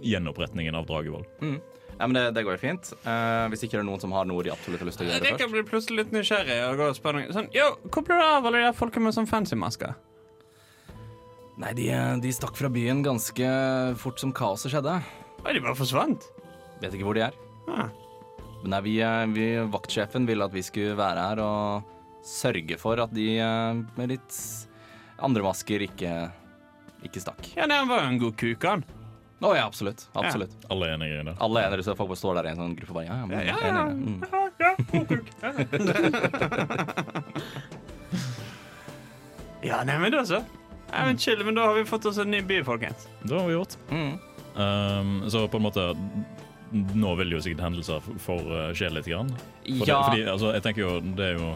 [0.02, 1.26] gjenoppretningen av Dragevoll.
[1.42, 1.58] Mm.
[1.98, 2.92] Ja, men det, det går jo fint.
[3.02, 5.10] Uh, hvis ikke det er noen som har noe de absolutt har lyst til å
[5.10, 5.54] gjøre det først.
[5.54, 8.46] blir plutselig litt nysgjerrig og går og spør noen sånn Yo, hvor ble det av
[8.46, 9.96] alle de folka med sånn fancy masker?
[11.58, 11.88] Nei, de,
[12.22, 13.48] de stakk fra byen ganske
[13.98, 14.94] fort som kaoset skjedde.
[15.42, 16.28] Oi, de bare forsvant.
[16.78, 17.38] Vet ikke hvor de er.
[17.66, 17.88] Ah.
[18.62, 21.94] Men nei, vi, eh, vi, vaktsjefen ville at vi skulle være her og
[22.24, 24.32] sørge for at de eh, med litt
[25.22, 26.30] andre masker ikke,
[27.06, 27.46] ikke stakk.
[27.56, 28.84] Ja, nei, han var jo en god kuk, han.
[29.38, 30.08] Å ja, absolutt.
[30.18, 30.50] absolutt.
[30.68, 31.34] Alle er enige i det.
[31.40, 33.14] Alle er enige, så folk bare står der i en sånn gruppe og bare ja,
[33.20, 33.84] ja, men, Ja, ja, ja, ja,
[34.90, 35.08] god
[35.38, 35.58] Mm.
[39.62, 40.42] Ja, nei, men da så.
[40.92, 43.08] Ja, men chill, men da har vi fått oss en ny by, folkens.
[43.22, 43.74] Det har vi gjort.
[43.90, 44.12] Mm.
[44.58, 45.82] Um, så på en måte
[46.72, 49.06] Nå vil jo sikkert hendelser for- for uh, skje litt.
[49.08, 49.30] Grann.
[49.32, 50.02] For Ja.
[50.02, 51.46] det, fordi, altså, jeg tenker jo, det er jo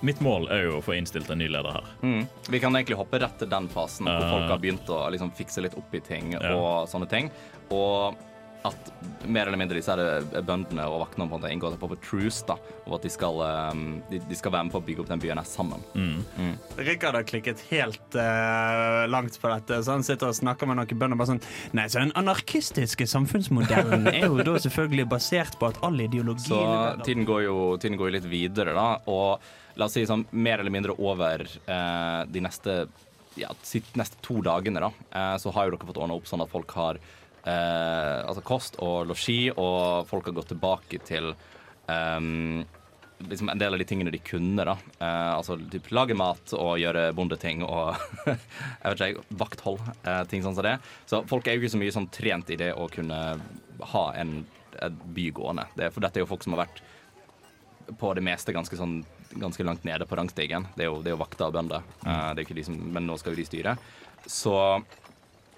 [0.00, 1.90] Mitt mål er jo å få innstilt en ny leder her.
[2.02, 2.22] Mm.
[2.48, 4.30] Vi kan egentlig hoppe rett til den fasen hvor Uh.
[4.32, 6.54] folk har begynt å liksom, fikse litt opp i ting Ja.
[6.56, 7.30] og sånne ting.
[7.70, 8.16] Og
[8.62, 8.90] at
[9.24, 9.94] mer eller mindre disse
[10.44, 13.38] bøndene og vaktene på en måte inngår på på truce, da, og at de skal,
[13.72, 15.80] um, de, de skal være med på å bygge opp den byen her sammen.
[15.96, 16.58] Mm.
[16.76, 21.00] Rikard har klikket helt uh, langt på dette, så han sitter og snakker med noen
[21.00, 21.40] bønder bare sånn
[21.72, 26.60] Nei, så den anarkistiske samfunnsmodellen er jo da selvfølgelig basert på at all ideologi Så
[27.08, 28.90] tiden går, jo, tiden går jo litt videre, da.
[29.08, 29.40] Og
[29.78, 32.76] la oss si sånn mer eller mindre over eh, de neste,
[33.38, 33.52] ja,
[34.00, 36.74] neste to dagene, da, eh, så har jo dere fått ordna opp sånn at folk
[36.78, 37.00] har
[37.44, 41.32] eh, altså kost og losji, og folk har gått tilbake til
[41.90, 42.66] ehm,
[43.28, 44.64] liksom en del av de tingene de kunne.
[44.64, 47.96] da eh, Altså typ lage mat og gjøre bondeting og
[48.26, 49.82] jeg vet ikke, vakthold.
[50.04, 50.78] Eh, ting sånn som det.
[51.10, 53.20] Så folk er jo ikke så mye sånn trent i det å kunne
[53.94, 54.40] ha en,
[54.80, 55.68] en by gående.
[55.76, 56.82] Det, for dette er jo folk som har vært
[58.00, 59.00] på det meste ganske sånn
[59.30, 60.66] ganske langt nede på rangstigen.
[60.74, 61.86] Det er jo, er jo vakter og bønder.
[62.04, 63.76] Eh, er de som, men nå skal jo de styre.
[64.26, 64.54] Så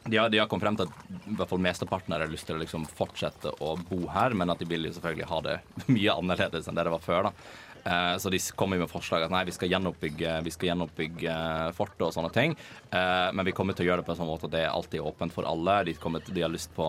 [0.05, 2.59] de har, de har kommet frem til at i hvert fall mesteparten har lyst til
[2.59, 5.59] å liksom fortsette å bo her, men at de vil jo selvfølgelig ha det
[5.95, 7.29] mye annerledes enn det det var før.
[7.31, 7.35] da.
[7.83, 11.37] Eh, så de kommer med forslag at nei, vi skal gjenoppbygge, vi gjenoppbygge
[11.79, 12.57] fortet og sånne ting.
[12.91, 14.73] Eh, men vi kommer til å gjøre det på en sånn måte at det er
[14.73, 15.83] alltid åpent for alle.
[15.89, 16.89] De, til, de har lyst på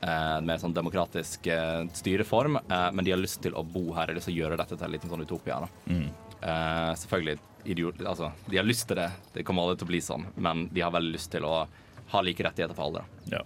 [0.00, 3.88] eh, en mer sånn demokratisk eh, styreform, eh, men de har lyst til å bo
[3.96, 4.06] her.
[4.06, 5.60] De har lyst til å gjøre dette til en liten sånn utopia.
[5.64, 5.92] da.
[5.92, 6.08] Mm.
[6.40, 10.00] Eh, selvfølgelig idiot, altså, De har lyst til det, det kommer aldri til å bli
[10.04, 11.66] sånn, men de har veldig lyst til å
[12.12, 13.02] ha like rettigheter for alle.
[13.26, 13.38] da.
[13.38, 13.44] Ja.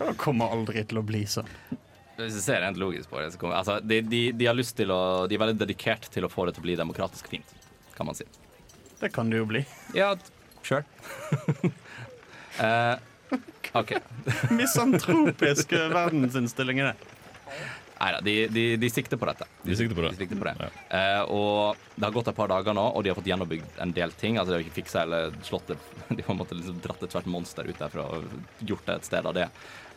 [0.00, 1.48] Det kommer aldri til å bli sånn.
[2.16, 4.76] Hvis du ser rent logisk på det, så kommer, altså, de, de, de har lyst
[4.76, 7.54] til å De er veldig dedikert til å få det til å bli demokratisk fint,
[7.96, 8.24] kan man si.
[9.00, 9.64] Det kan det jo bli.
[9.96, 10.14] Ja,
[10.62, 10.84] sure.
[12.60, 12.96] Eh,
[13.80, 13.94] OK.
[14.58, 17.16] Misantropisk verdensinnstilling er det.
[18.00, 19.44] Nei da, de, de, de sikter på dette.
[19.60, 20.14] De sikter på det.
[20.14, 20.54] De sikter på det.
[20.56, 20.70] Ja.
[20.96, 23.92] Eh, og det har gått et par dager nå, og de har fått gjennombygd en
[23.96, 24.38] del ting.
[24.40, 25.76] Altså De har ikke fiksa eller slått det
[26.16, 29.28] De har måte liksom dratt et svært monster ut derfra og gjort det et sted
[29.28, 29.50] av det.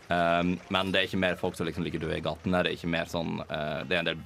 [0.10, 2.60] Um, men det er ikke mer folk som liksom ligger døde i gatene.
[2.66, 4.24] Det er ikke mer sånn eh, Det er en del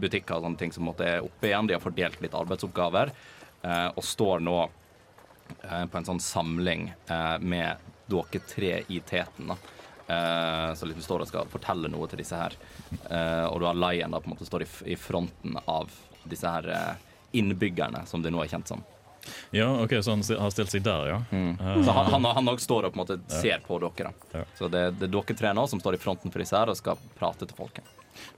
[0.00, 1.68] butikker og sånne ting som måtte er oppe igjen.
[1.68, 7.36] De har fordelt litt arbeidsoppgaver eh, og står nå eh, på en sånn samling eh,
[7.44, 9.52] med dere tre i teten.
[9.52, 9.56] da.
[10.08, 12.54] Uh, så liksom står og skal fortelle noe til disse her.
[13.10, 15.90] Uh, og du har Lion da på en måte står i, f- i fronten av
[16.24, 16.94] disse her uh,
[17.36, 18.80] innbyggerne, som du nå er kjent som.
[19.52, 21.18] ja, OK, så han har stilt seg der, ja.
[21.36, 24.08] Eh, Så han, han, han står og på en måte ser på dere.
[24.08, 24.38] da.
[24.40, 24.44] Ja.
[24.56, 26.78] Så det, det er dere tre nå som står i fronten for disse her og
[26.80, 27.84] skal prate til folket.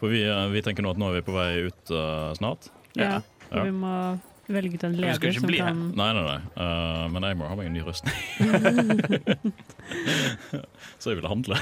[0.01, 1.95] For vi, vi tenker nå at nå er vi på vei ut
[2.37, 2.67] snart.
[2.99, 3.21] Ja.
[3.53, 3.63] Ja.
[3.63, 3.95] Vi må
[4.55, 5.71] velge ut en Vi leder som bli her.
[5.71, 6.41] kan Nei, nei, nei.
[6.57, 8.05] Uh, men jeg må ha meg en ny røst.
[11.01, 11.57] så jeg vil handle.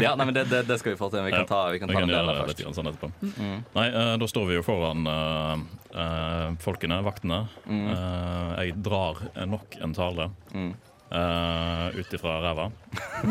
[0.00, 1.20] Ja, nei, men det, det, det skal vi få til.
[1.26, 2.58] Vi kan ta, vi kan ta kan gjøre det først.
[2.64, 3.08] litt sånn etterpå.
[3.38, 3.58] Mm.
[3.78, 5.54] Nei, uh, da står vi jo foran uh,
[5.94, 7.44] eh, folkene, vaktene.
[7.66, 7.86] Mm.
[7.92, 9.16] Eh, jeg drar
[9.46, 10.74] nok en tale Mm.
[11.14, 12.70] uh, ut ifra ræva.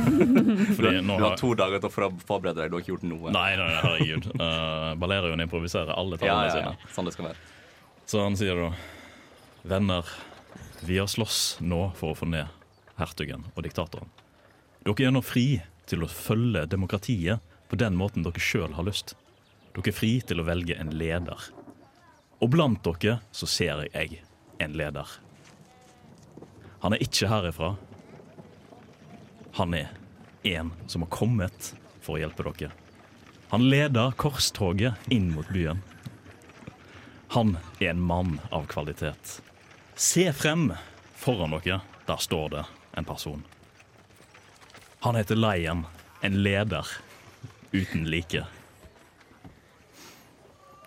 [0.76, 1.92] Fordi nå Du har har to dager til å
[2.28, 3.32] forberede deg, du har ikke gjort noe.
[3.32, 4.26] Nei, nei, nei, herregud.
[4.40, 6.54] Uh, Balerion improviserer alle ja, talene ja, ja.
[6.76, 6.94] sine.
[6.96, 7.38] Sånn det skal være.
[8.06, 8.74] Så han sier da
[9.64, 10.06] Venner,
[10.84, 12.52] vi har slåss nå for å få ned
[13.00, 14.10] hertugen og diktatoren.
[14.84, 17.40] Dere er nå fri til å følge demokratiet
[17.72, 19.16] på den måten dere sjøl har lyst.
[19.74, 21.48] Dere er fri til å velge en leder.
[22.44, 24.20] Og blant dere så ser jeg
[24.60, 25.08] en leder.
[26.84, 27.74] Han er ikke herifra.
[29.56, 29.94] Han er
[30.44, 31.72] en som har kommet
[32.04, 32.74] for å hjelpe dere.
[33.54, 35.80] Han leder korstoget inn mot byen.
[37.34, 39.42] Han er en mann av kvalitet.
[39.96, 40.68] Se frem
[41.18, 41.80] foran dere.
[42.06, 43.44] Der står det en person.
[45.00, 45.86] Han heter Lion,
[46.22, 46.88] en leder
[47.72, 48.46] uten like.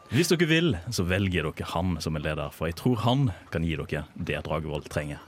[0.09, 3.66] Hvis dere vil, så velger dere han som en leder, for jeg tror han kan
[3.66, 5.18] gi dere det Dragevold trenger.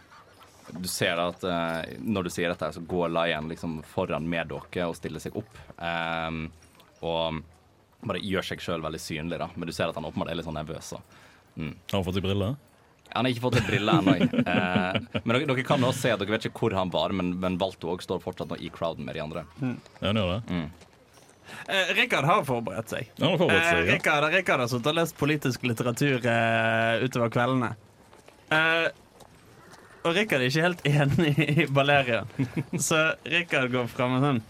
[0.71, 4.87] Du ser at eh, når du sier dette, så går Lion liksom foran med dere
[4.87, 5.59] og stiller seg opp.
[5.83, 6.45] ehm,
[7.03, 7.43] og
[8.07, 9.49] bare gjør seg sjøl veldig synlig, da.
[9.57, 10.93] Men du ser at han åpenbart er litt sånn nervøs.
[10.95, 11.01] Så.
[11.59, 12.57] Har han fått seg briller?
[13.15, 14.15] Han har ikke fått et brille ennå.
[14.21, 17.33] Eh, men dere, dere kan også se at dere vet ikke hvor han var, men,
[17.41, 19.45] men Valto også står fortsatt nå i crowden med de andre.
[19.63, 19.73] Ja,
[20.11, 20.61] han gjør det.
[21.73, 23.09] Eh, Rikard har forberedt seg.
[23.19, 23.89] Han har forberedt Eh, seg.
[23.89, 23.95] Ja.
[23.97, 27.73] Rikard, Rikard har sittet og lest politisk litteratur eh, utover kveldene.
[28.53, 28.87] Eh,
[30.05, 31.33] og Rikard er ikke helt enig
[31.65, 32.29] i Balerian.
[32.77, 34.45] Så Rikard går fram med sånn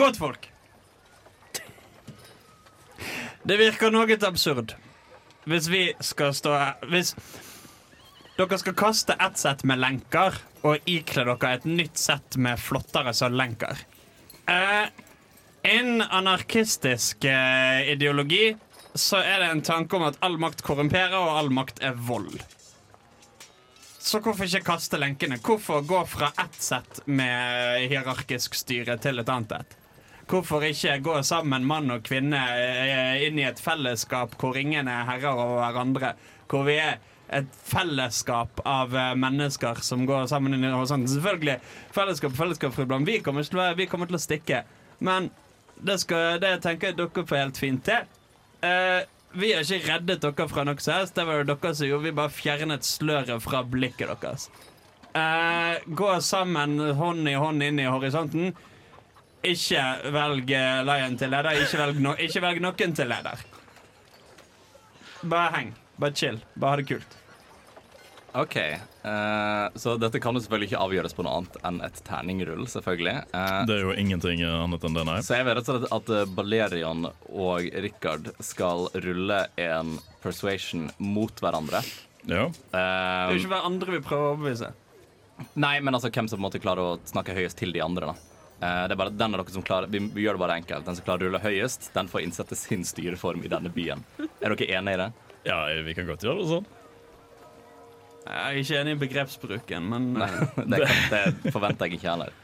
[0.00, 0.48] Godt folk!
[3.46, 4.74] Det virker noe absurd
[5.46, 6.54] hvis vi skal stå
[6.90, 7.12] Hvis
[8.36, 10.34] dere skal kaste ett sett med lenker
[10.66, 13.78] og ikle dere et nytt sett med flottere sølvlenker.
[14.50, 14.90] Eh,
[15.66, 18.56] Innen anarkistisk eh, ideologi
[18.94, 22.36] så er det en tanke om at all makt korrumperer, og all makt er vold.
[23.98, 25.40] Så hvorfor ikke kaste lenkene?
[25.42, 29.76] Hvorfor gå fra ett sett med hierarkisk styre til et annet et?
[30.26, 35.04] Hvorfor ikke gå sammen, mann og kvinne, eh, inn i et fellesskap hvor ingen er
[35.06, 36.16] herrer over hverandre?
[36.50, 36.98] Hvor vi er
[37.30, 41.06] et fellesskap av eh, mennesker som går sammen inn i og sånn.
[41.10, 41.58] Selvfølgelig,
[41.94, 43.06] fellesskap fellesskap fru Blom.
[43.06, 44.62] Vi kommer til å, vi kommer til å stikke.
[44.98, 45.30] Men
[45.76, 48.06] det, skal, det tenker jeg dere får helt fint til.
[48.64, 49.02] Uh,
[49.36, 51.16] vi har ikke reddet dere fra noe som helst.
[51.18, 52.06] Det var det dere som gjorde.
[52.06, 54.48] Vi bare fjernet sløret fra blikket deres.
[55.16, 58.54] Uh, gå sammen hånd i hånd inn i horisonten.
[59.44, 59.82] Ikke
[60.14, 61.60] velg eh, Lion til leder.
[61.62, 63.44] Ikke velg, no ikke velg noen til leder.
[65.26, 65.70] Bare heng.
[66.00, 66.40] Bare chill.
[66.56, 67.16] Bare ha det kult.
[68.36, 68.56] OK.
[69.06, 73.14] Uh, så dette kan jo selvfølgelig ikke avgjøres på noe annet enn et terningrull, selvfølgelig.
[73.32, 75.14] Uh, Det er jo ingenting annet enn det, nei.
[75.24, 81.32] så jeg vet rett og slett at Balerion og Richard skal rulle en persuasion mot
[81.40, 81.80] hverandre.
[82.28, 82.48] Ja.
[82.50, 84.72] Det er jo ikke hverandre vi prøver å overbevise.
[85.54, 88.12] nei, men altså hvem som på en måte klarer å snakke høyest til de andre,
[88.12, 88.25] da.
[88.60, 90.86] Eh, det er bare den av dere som klarer Vi vi gjør det bare enkelt.
[90.86, 94.04] Den som klarer å rulle høyest, den får innsette sin styreform i denne byen.
[94.40, 95.12] Er dere enige i det?
[95.46, 96.64] ja, vi kan godt gjøre det sånn.
[98.26, 100.32] Jeg er ikke enig i begrepsbruken, men Nei,
[100.72, 102.34] det, kan, det forventer jeg ikke heller.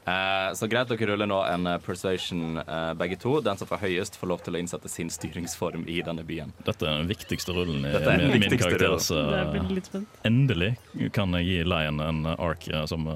[0.00, 3.34] Uh, så greit, dere ruller nå en eh, persuasion uh, begge to.
[3.44, 6.54] Den som får høyest, får lov til å innsette sin styringsform i denne byen.
[6.64, 9.52] Dette er den viktigste rullen i Dette er den min, viktigste min, karakter, rullen.
[9.52, 10.16] så uh, litt.
[10.26, 10.72] Endelig
[11.14, 13.06] kan jeg gi Lion en ark som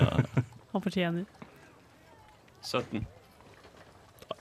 [0.74, 1.24] Han fortjener.
[2.62, 3.06] 17.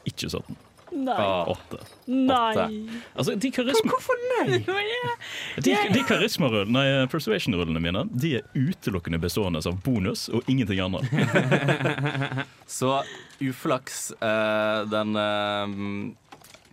[0.09, 0.57] ikke 17.
[0.91, 1.15] Nei.
[1.17, 1.78] Ah, 8.
[2.05, 2.95] Nei.
[3.13, 3.91] Altså, de karisma...
[3.91, 4.59] Hvorfor nei?
[5.65, 11.05] De, de karismarullene, nei, persuasion-rullene mine De er utelukkende bestående av bonus og ingenting annet.
[12.80, 12.95] Så
[13.43, 15.76] uflaks uh, den eh,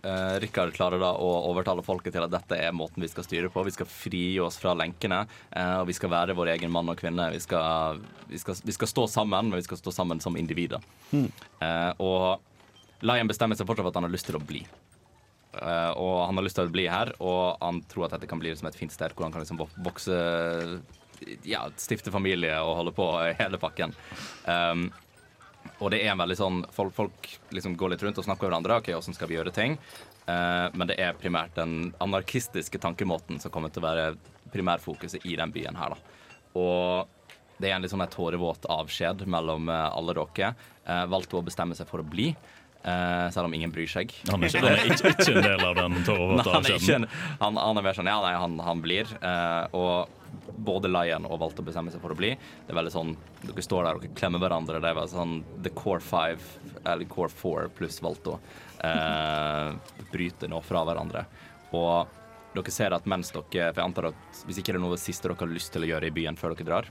[0.03, 3.51] eh, Rikard klarer da å overtale folket til at dette er måten vi skal styre
[3.53, 3.63] på.
[3.67, 5.23] Vi skal frigi oss fra lenkene,
[5.53, 7.29] uh, og vi skal være vår egen mann og kvinne.
[7.33, 10.83] Vi skal, vi skal, vi skal stå sammen, men vi skal stå sammen som individer.
[11.13, 12.43] Eh, og
[13.05, 14.65] Lion bestemmer seg fortsatt for at han har lyst til å bli.
[15.57, 18.51] Og han har lyst til å bli her, og han tror at dette kan bli
[18.51, 20.17] liksom et fint sted hvor han kan liksom vokse
[21.47, 23.07] Ja, stifte familie og holde på
[23.39, 23.95] hele pakken.
[24.45, 24.91] Um,
[25.79, 28.51] og det er en veldig sånn Folk, folk liksom går litt rundt og snakker med
[28.51, 28.79] hverandre.
[28.81, 29.77] Ok, hvordan skal vi gjøre ting?
[30.27, 34.07] Uh, men det er primært den anarkistiske tankemåten som kommer til å være
[34.53, 35.95] primærfokuset i den byen her.
[35.95, 36.23] da.
[36.57, 37.15] Og
[37.61, 40.51] det er en litt sånn tårevåt avskjed mellom eh, alle dere.
[40.85, 42.31] Uh, valgte å bestemme seg for å bli,
[42.87, 44.13] Uh, selv om ingen bryr seg.
[44.29, 47.07] Han er ikke, han er ikke, ikke en del av den tårevåte avskjeden.
[47.41, 49.09] han, han er mer sånn Ja, nei, han, han blir.
[49.17, 50.16] Uh, og
[50.57, 52.33] både Lion og valgte å bestemme seg for å bli.
[52.65, 53.13] Det er veldig sånn
[53.43, 54.81] Dere står der og klemmer hverandre.
[54.83, 56.39] Det er veldig sånn The Core Five,
[56.83, 58.39] eller Core Four pluss Valto,
[58.83, 59.71] eh,
[60.11, 61.25] bryter nå fra hverandre.
[61.77, 62.07] Og
[62.57, 65.27] dere ser at mens dere For jeg antar at hvis ikke det er noe siste
[65.29, 66.87] dere har lyst til å gjøre i byen før dere drar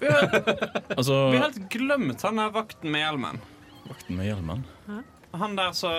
[0.00, 0.24] Vi har,
[0.98, 3.38] Altså, vi har helt glemt han der vakten med hjelmen.
[3.86, 4.64] vakten med hjelmen
[5.44, 5.92] Han der så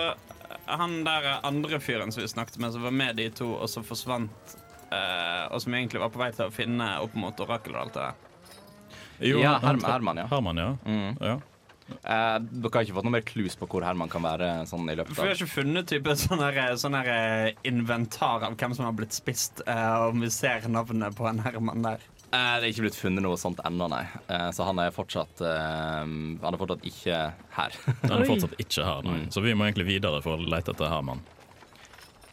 [0.66, 3.82] Han der andre fyren som vi snakket med, som var med de to, og så
[3.86, 4.56] forsvant.
[4.92, 7.94] Eh, og som egentlig var på vei til å finne opp mot orakelet og alt
[7.94, 8.14] det der.
[9.30, 10.26] Jo, Ja, han- Herm- Herman, ja.
[10.28, 10.76] Herman, ja.
[10.84, 11.16] Mm.
[11.20, 11.36] ja.
[12.04, 14.96] eh, Dere har ikke fått noe mer clues på hvor Herman kan være sånn i
[14.98, 17.08] løpet av vi har ikke funnet type sånn her, sånn her
[17.46, 21.38] eh, inventar av hvem som har blitt spist, eh, om vi ser navnet på en
[21.38, 21.98] Herman der.
[22.32, 24.02] Eh, Det er ikke blitt funnet noe sånt ennå, nei.
[24.28, 27.20] Eh, Så han er fortsatt eh, Han er fortsatt ikke
[27.54, 27.70] her.
[28.02, 29.20] Han er fortsatt ikke her, nei.
[29.22, 29.28] Mm.
[29.32, 31.22] Så vi må egentlig videre for å lete etter Herman.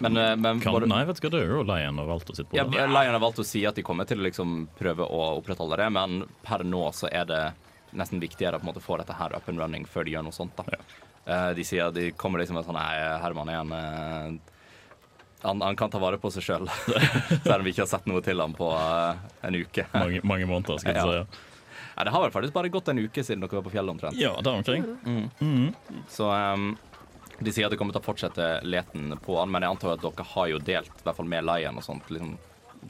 [0.03, 2.29] Men, eh, men Kan, både- nei, vet du hva, det er jo Lion har valgt
[2.29, 2.87] å sitte på ja, det.
[2.91, 5.89] Lion har valgt å si at de kommer til å liksom prøve å opprettholde det,
[5.95, 7.43] men per nå så er det
[7.93, 10.55] nesten viktigere å få dette her up and running før de gjør noe sånt.
[10.57, 10.63] da.
[11.25, 11.53] Ja.
[11.53, 14.39] De sier de kommer liksom med sånn Nei, Herman er en eh,
[15.43, 16.67] han, han kan ta vare på seg sjøl,
[17.43, 19.15] selv om vi ikke har sett noe til ham på eh,
[19.47, 19.85] en uke.
[19.93, 21.23] Mange, mange måneder, skal jeg Ja.
[21.23, 21.49] si.
[21.93, 24.17] Nei, det har vel faktisk bare gått en uke siden dere var på fjellet omtrent.
[24.17, 24.85] Ja, der omkring.
[25.05, 25.75] Mm.
[26.09, 26.71] Så ehm,
[27.39, 30.01] de sier at de kommer til å fortsette leten på han, men jeg antar at
[30.05, 32.35] dere har jo delt, i hvert fall med Lion og sånt, liksom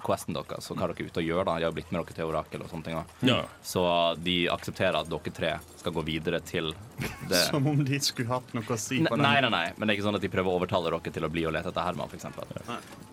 [0.02, 1.44] questen deres og hva dere er ute og gjør.
[1.46, 2.96] da De har blitt med dere til Orakel og sånne ting.
[2.98, 3.36] da Ja.
[3.62, 3.84] Så
[4.24, 6.72] de aksepterer at dere tre skal gå videre til
[7.30, 9.24] det Som om de skulle hatt noe å si Ne- på det.
[9.24, 11.28] Nei, nei, nei, men det er ikke sånn at de prøver å overtale dere til
[11.28, 12.26] å bli og lete etter Herman, f.eks.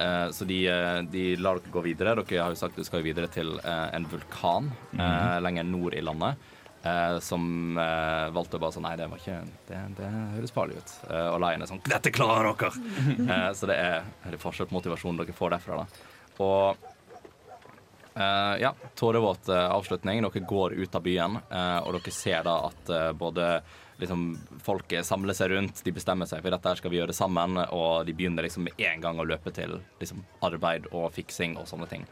[0.00, 2.14] Uh, så de, eh, de lar dere gå videre.
[2.22, 5.68] Dere har jo sagt at dere skal jo videre til uh, en vulkan eh, lenger
[5.68, 6.48] nord i landet.
[6.82, 7.42] Eh, som
[7.78, 10.94] uh, valgte å bare sånn Nei, det var ikke Det, det høres farlig ut.
[11.08, 13.52] Eh, og Lion er sånn Dette klarer dere!
[13.58, 15.82] Så det er, det er fortsatt motivasjonen dere får derfra.
[15.82, 16.88] da Og
[18.20, 20.18] Eh, ja, tårevåt avslutning.
[20.24, 23.46] Dere går ut av byen, eh, og dere ser da at både
[24.00, 24.24] liksom,
[24.64, 28.16] folket samler seg rundt, de bestemmer seg for dette skal vi gjøre sammen, og de
[28.16, 32.06] begynner liksom med en gang å løpe til liksom, arbeid og fiksing og sånne ting.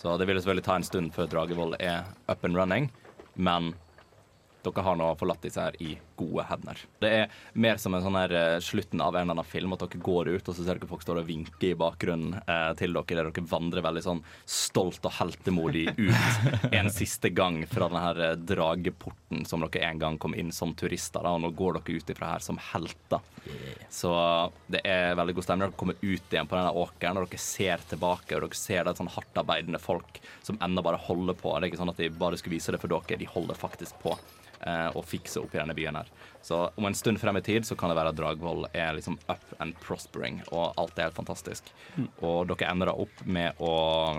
[0.00, 2.90] Så det vil selvfølgelig ta en stund før Dragevoll er up and running,
[3.34, 3.74] men
[4.66, 6.82] dere har nå forlatt disse her i gode hender.
[7.00, 9.84] Det er mer som en sånn her eh, slutten av en eller annen film, at
[9.86, 12.96] dere går ut, og så ser dere folk står og vinker i bakgrunnen eh, til
[12.96, 16.44] dere, der dere vandrer veldig sånn stolt og heltemodig ut
[16.78, 18.38] en siste gang fra denne her eh,
[19.30, 22.10] drageporten som dere en gang kom inn som turister, da, og nå går dere ut
[22.10, 23.20] ifra her som helter.
[23.88, 24.12] Så
[24.66, 25.70] det er veldig god stemning.
[25.70, 28.92] Dere kommer ut igjen på denne åkeren, og dere ser tilbake, og dere ser det
[28.92, 31.54] er sånn hardtarbeidende folk som ennå bare holder på.
[31.58, 34.00] Det er ikke sånn at de bare skulle vise det for dere, de holder faktisk
[34.02, 34.16] på
[34.66, 36.10] eh, og fikse opp i denne byen her.
[36.42, 39.18] Så om en stund frem i tid så kan det være at Dragvoll er liksom
[39.28, 41.70] up and prospering, og alt er helt fantastisk.
[42.24, 43.74] Og dere ender da opp med å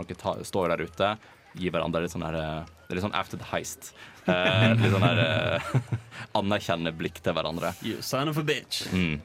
[0.05, 1.15] Dere ta, står der ute,
[1.57, 3.91] gir hverandre litt sånn her eh, Det er litt sånn after the heist.
[4.25, 5.69] Eh, litt sånn her eh,
[6.39, 7.73] anerkjennende blikk til hverandre.
[7.85, 8.85] You son of a bitch.
[8.93, 9.19] Mm.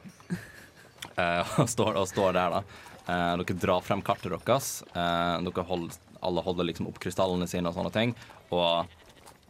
[1.15, 2.63] Eh, og, står, og står der, da.
[3.07, 4.71] Eh, dere drar frem kartet deres.
[4.93, 8.15] Eh, dere hold, alle holder liksom opp krystallene sine og sånne ting.
[8.51, 8.87] Og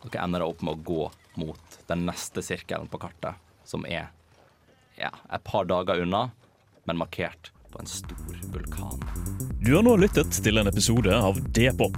[0.08, 4.10] dere ender opp med å gå mot den neste sirkelen på kartet, som er
[4.98, 6.28] ja, et par dager unna,
[6.90, 9.04] men markert på en stor vulkan.
[9.62, 11.98] Du har nå lyttet til en episode av D-pop,